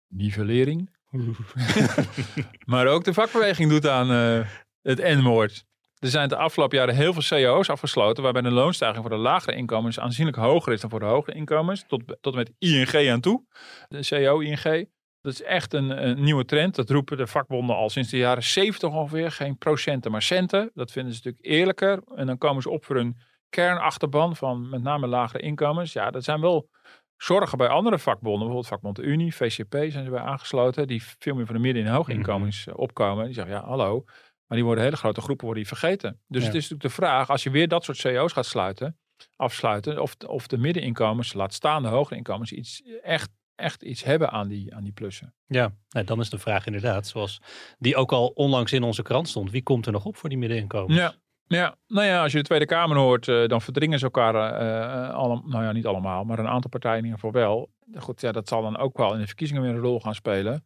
[0.07, 0.89] nivellering,
[2.65, 4.47] maar ook de vakbeweging doet aan uh,
[4.81, 5.65] het N-woord.
[6.01, 9.55] Er zijn de afgelopen jaren heel veel CO's afgesloten, waarbij de loonstijging voor de lagere
[9.55, 11.83] inkomens aanzienlijk hoger is dan voor de hogere inkomens.
[11.87, 13.43] Tot, tot met ING aan toe.
[13.87, 14.89] De CO ING.
[15.21, 16.75] Dat is echt een, een, nieuwe trend.
[16.75, 19.31] Dat roepen de vakbonden al sinds de jaren 70 ongeveer.
[19.31, 20.71] Geen procenten, maar centen.
[20.73, 22.01] Dat vinden ze natuurlijk eerlijker.
[22.15, 23.17] En dan komen ze op voor een
[23.49, 25.93] kernachterban van met name lagere inkomens.
[25.93, 26.69] Ja, dat zijn wel
[27.17, 28.47] zorgen bij andere vakbonden.
[28.47, 30.87] Bijvoorbeeld vakbond Unie, VCP zijn ze bij aangesloten.
[30.87, 33.25] Die veel meer van de midden- en hooginkomens mm opkomen.
[33.25, 34.03] Die zeggen, ja hallo,
[34.51, 36.19] maar die worden hele grote groepen worden die vergeten.
[36.27, 38.97] Dus het is natuurlijk de vraag, als je weer dat soort CEO's gaat sluiten,
[39.35, 44.31] afsluiten, of, of de middeninkomens, laat staan de hogere inkomens, iets, echt, echt iets hebben
[44.31, 45.33] aan die, aan die plussen.
[45.45, 47.41] Ja, nou, dan is de vraag inderdaad, zoals
[47.79, 50.37] die ook al onlangs in onze krant stond, wie komt er nog op voor die
[50.37, 50.99] middeninkomens?
[50.99, 51.13] Ja,
[51.47, 55.13] ja, nou ja, als je de Tweede Kamer hoort, uh, dan verdringen ze elkaar, uh,
[55.13, 57.69] alle, nou ja, niet allemaal, maar een aantal partijen in ieder geval wel.
[57.95, 60.65] Goed, ja, dat zal dan ook wel in de verkiezingen weer een rol gaan spelen.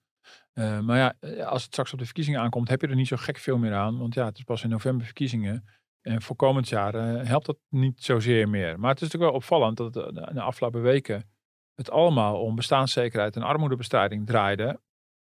[0.56, 3.08] Uh, maar ja, eh, als het straks op de verkiezingen aankomt, heb je er niet
[3.08, 3.98] zo gek veel meer aan.
[3.98, 5.68] Want ja, het is pas in november verkiezingen.
[6.02, 8.80] En voor komend jaar uh, helpt dat niet zozeer meer.
[8.80, 11.30] Maar het is natuurlijk wel opvallend dat de, afgelopen weken
[11.74, 14.80] het allemaal om bestaanszekerheid en armoedebestrijding draaide.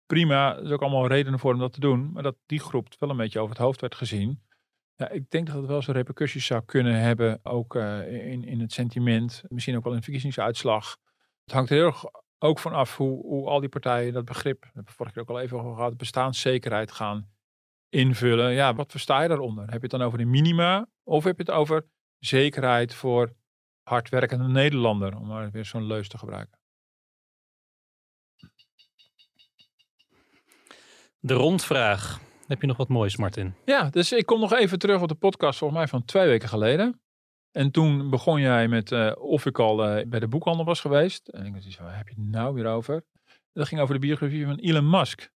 [0.05, 2.11] Prima, er is ook allemaal redenen voor om dat te doen.
[2.11, 4.41] Maar dat die groep wel een beetje over het hoofd werd gezien.
[5.11, 9.43] Ik denk dat het wel zo'n repercussies zou kunnen hebben, ook in, in het sentiment.
[9.47, 10.97] Misschien ook wel in de verkiezingsuitslag.
[11.43, 12.03] Het hangt heel erg
[12.39, 15.29] ook vanaf hoe, hoe al die partijen dat begrip, we hebben we vorige keer ook
[15.29, 17.29] al even over gehad, bestaanszekerheid gaan
[17.89, 18.51] invullen.
[18.51, 19.63] Ja, wat versta je daaronder?
[19.63, 21.85] Heb je het dan over de minima of heb je het over
[22.19, 23.33] zekerheid voor
[23.83, 25.17] hardwerkende Nederlander?
[25.17, 26.59] Om maar weer zo'n leus te gebruiken.
[31.19, 32.19] De rondvraag.
[32.47, 33.55] Heb je nog wat moois, Martin?
[33.65, 36.49] Ja, dus ik kom nog even terug op de podcast volgens mij van twee weken
[36.49, 37.01] geleden.
[37.51, 41.27] En toen begon jij met eh, of ik al eh, bij de boekhandel was geweest.
[41.27, 43.03] En ik dacht, waar heb je het nou weer over?
[43.53, 45.29] Dat ging over de biografie van Elon Musk.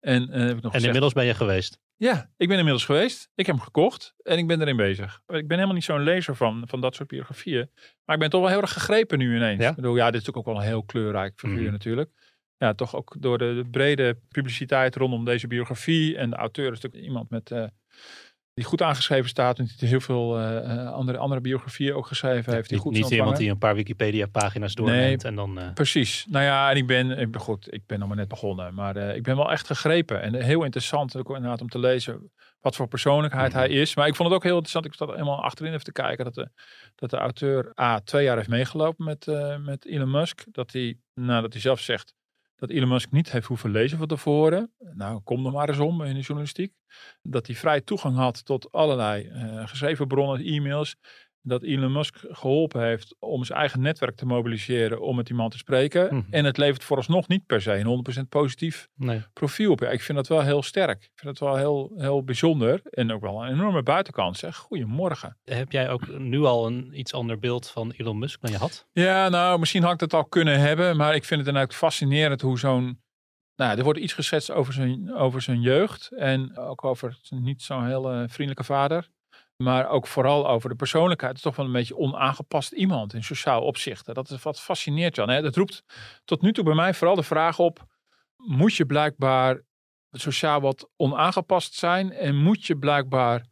[0.00, 1.78] En, eh, heb ik nog En gezegd- inmiddels ben je geweest.
[1.96, 3.28] Ja, ik ben inmiddels geweest.
[3.34, 5.14] Ik heb hem gekocht en ik ben erin bezig.
[5.26, 7.70] Ik ben helemaal niet zo'n lezer van, van dat soort biografieën.
[8.04, 9.62] Maar ik ben toch wel heel erg gegrepen nu ineens.
[9.62, 9.68] Ja?
[9.68, 11.70] Ik bedoel, ja, dit is natuurlijk ook wel een heel kleurrijk figuur Mhm.
[11.72, 12.10] natuurlijk.
[12.56, 16.16] Ja, toch ook door de, de brede publiciteit rondom deze biografie.
[16.16, 17.50] En de auteur is natuurlijk iemand met,
[18.60, 19.58] die goed aangeschreven staat.
[19.58, 22.68] En die heel veel eh, eh, andere, andere biografieën ook geschreven heeft.
[22.68, 25.58] Die Niet, goed niet iemand die een paar Wikipedia-pagina's doorneemt en dan...
[25.58, 26.26] eh, Precies.
[26.28, 28.74] Nou ja, en ik ben, ik ben goed, ik ben nog maar net begonnen.
[28.74, 30.22] Maar ik ben wel echt gegrepen.
[30.22, 33.96] En heel interessant ook inderdaad om te lezen wat voor persoonlijkheid hij is.
[33.96, 34.86] Maar ik vond het ook heel interessant.
[34.86, 36.24] Ik zat er helemaal achterin even te kijken.
[36.24, 36.48] Dat de,
[36.94, 39.26] dat de auteur A, twee jaar heeft meegelopen met,
[39.64, 40.44] met Elon Musk.
[40.50, 42.14] Dat hij, nadat hij zelf zegt
[42.60, 44.72] dat Elon Musk niet heeft hoeven lezen van tevoren.
[44.94, 46.72] Nou, kom er maar eens om in de journalistiek.
[47.22, 50.96] Dat hij vrij toegang had tot allerlei eh, geschreven bronnen, e-mails.
[51.42, 55.50] Dat Elon Musk geholpen heeft om zijn eigen netwerk te mobiliseren om met die man
[55.50, 56.14] te spreken.
[56.14, 56.22] Mhm.
[56.30, 59.22] En het levert vooralsnog niet per se een 100% positief nee.
[59.32, 59.80] profiel op.
[59.80, 61.02] Ja, ik vind dat wel heel sterk.
[61.02, 62.80] Ik vind het wel heel, heel bijzonder.
[62.90, 64.36] En ook wel een enorme buitenkant.
[64.36, 65.38] Zeg, goedemorgen.
[65.44, 68.86] Heb jij ook nu al een iets ander beeld van Elon Musk dan je had?
[68.92, 70.96] Ja, nou, misschien had ik dat al kunnen hebben.
[70.96, 73.00] Maar ik vind het dan ook fascinerend hoe zo'n...
[73.56, 76.10] Nou, er wordt iets geschetst over zijn, over zijn jeugd.
[76.16, 79.10] En ook over zijn niet zo'n hele vriendelijke vader.
[79.62, 81.32] Maar ook vooral over de persoonlijkheid.
[81.32, 84.14] Het is toch wel een beetje onaangepast iemand in sociaal opzicht.
[84.14, 85.28] Dat is wat fascineert Jan.
[85.28, 85.42] Hè?
[85.42, 85.84] Dat roept
[86.24, 87.86] tot nu toe bij mij vooral de vraag op.
[88.36, 89.62] Moet je blijkbaar
[90.10, 92.12] sociaal wat onaangepast zijn?
[92.12, 93.46] En moet je blijkbaar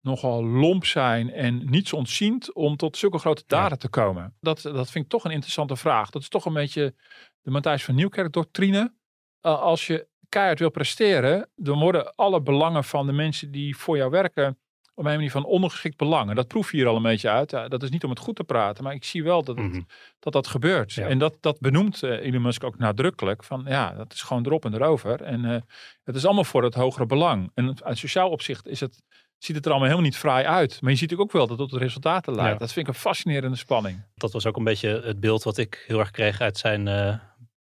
[0.00, 4.36] nogal lomp zijn en niets ontziend om tot zulke grote daden te komen?
[4.40, 6.10] Dat, dat vind ik toch een interessante vraag.
[6.10, 6.94] Dat is toch een beetje
[7.40, 8.94] de Matthijs van Nieuwkerk doctrine.
[9.42, 13.96] Uh, als je keihard wil presteren, dan worden alle belangen van de mensen die voor
[13.96, 14.56] jou werken
[14.94, 16.28] op een manier van ondergeschikt belang.
[16.28, 17.50] En dat proef je hier al een beetje uit.
[17.50, 19.84] Ja, dat is niet om het goed te praten, maar ik zie wel dat het,
[20.18, 20.92] dat, dat gebeurt.
[20.92, 21.06] Ja.
[21.06, 23.44] En dat, dat benoemt uh, Elon Musk ook nadrukkelijk.
[23.44, 25.22] Van ja, dat is gewoon erop en erover.
[25.22, 25.60] En uh,
[26.04, 27.50] het is allemaal voor het hogere belang.
[27.54, 29.02] En uit sociaal opzicht is het,
[29.38, 30.80] ziet het er allemaal helemaal niet fraai uit.
[30.80, 32.52] Maar je ziet ook wel dat het tot resultaten leidt.
[32.52, 32.58] Ja.
[32.58, 34.04] Dat vind ik een fascinerende spanning.
[34.14, 37.14] Dat was ook een beetje het beeld wat ik heel erg kreeg uit zijn uh,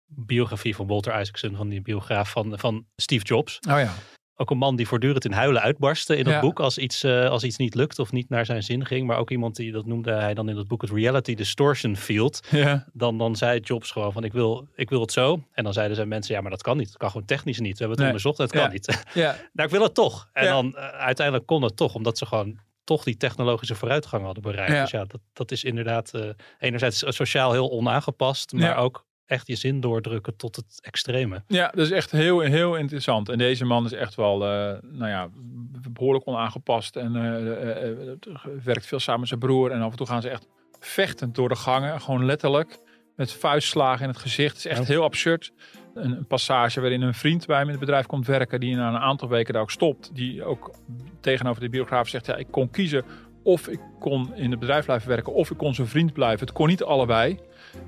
[0.05, 3.59] biografie van Walter Isaacson, van die biograaf van, van Steve Jobs.
[3.69, 3.93] Oh ja.
[4.41, 6.39] Ook een man die voortdurend in huilen uitbarstte in dat Ja.
[6.39, 9.07] boek als iets, uh, als iets niet lukt of niet naar zijn zin ging.
[9.07, 12.47] Maar ook iemand die, dat noemde hij dan in dat boek, het reality distortion field.
[12.51, 12.85] Ja.
[12.93, 15.43] Dan, dan zei Jobs gewoon van ik wil, ik wil het zo.
[15.51, 16.87] En dan zeiden zijn mensen, ja maar dat kan niet.
[16.87, 17.77] Dat kan gewoon technisch niet.
[17.77, 18.07] We hebben het Nee.
[18.07, 18.67] onderzocht, het kan Ja.
[18.71, 19.03] niet.
[19.13, 19.35] Ja.
[19.53, 20.29] nou ik wil het toch.
[20.33, 24.43] En dan uh, uiteindelijk kon het toch, omdat ze gewoon toch die technologische vooruitgang hadden
[24.43, 24.71] bereikt.
[24.73, 24.81] Ja.
[24.81, 29.55] Dus ja, dat, dat is inderdaad uh, enerzijds sociaal heel onaangepast, maar ook echt je
[29.55, 31.43] zin doordrukken tot het extreme.
[31.47, 33.29] Ja, dat is echt heel, heel interessant.
[33.29, 35.29] En deze man is echt wel, uh, nou ja,
[35.89, 36.95] behoorlijk onaangepast.
[36.95, 39.71] En uh, werkt veel samen met zijn broer.
[39.71, 40.47] En af en toe gaan ze echt
[40.79, 42.01] vechtend door de gangen.
[42.01, 42.79] Gewoon letterlijk.
[43.15, 44.55] Met vuistslagen in het gezicht.
[44.55, 45.51] Het is echt heel absurd.
[45.93, 48.59] Een, een, passage waarin een vriend bij hem in het bedrijf komt werken.
[48.59, 50.15] Die na een aantal weken daar ook stopt.
[50.15, 50.75] Die ook
[51.21, 52.25] tegenover de biograaf zegt.
[52.25, 53.05] Ja, ik kon kiezen
[53.43, 55.33] of ik kon in het bedrijf blijven werken.
[55.33, 56.39] Of ik kon zijn vriend blijven.
[56.39, 57.39] Het kon niet allebei.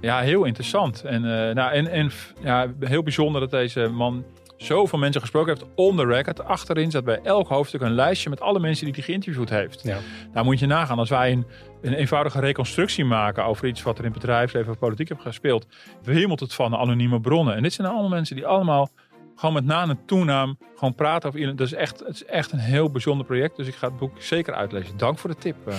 [0.01, 1.03] Ja, heel interessant.
[1.03, 2.11] En, uh, nou, en, en
[2.43, 4.25] ja, heel bijzonder dat deze man
[4.57, 6.43] zoveel mensen gesproken heeft on the record.
[6.43, 9.83] Achterin zat bij elk hoofdstuk een lijstje met alle mensen die hij geïnterviewd heeft.
[9.83, 9.97] Ja.
[10.33, 11.45] Nou moet je nagaan, als wij een,
[11.81, 15.67] een eenvoudige reconstructie maken over iets wat er in bedrijfsleven of politiek heeft gespeeld,
[16.03, 17.55] wemelt het van anonieme bronnen.
[17.55, 18.89] En dit zijn allemaal mensen die allemaal
[19.35, 21.57] gewoon met naam en toenaam gewoon praten over iemand.
[21.57, 23.55] Dat is echt, het is echt een heel bijzonder project.
[23.55, 24.97] Dus ik ga het boek zeker uitlezen.
[24.97, 25.55] Dank voor de tip.
[25.67, 25.75] Uh,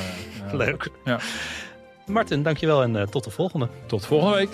[0.52, 0.88] Leuk.
[1.04, 1.18] Ja.
[2.06, 3.68] Martin, dankjewel en uh, tot de volgende.
[3.86, 4.50] Tot volgende week.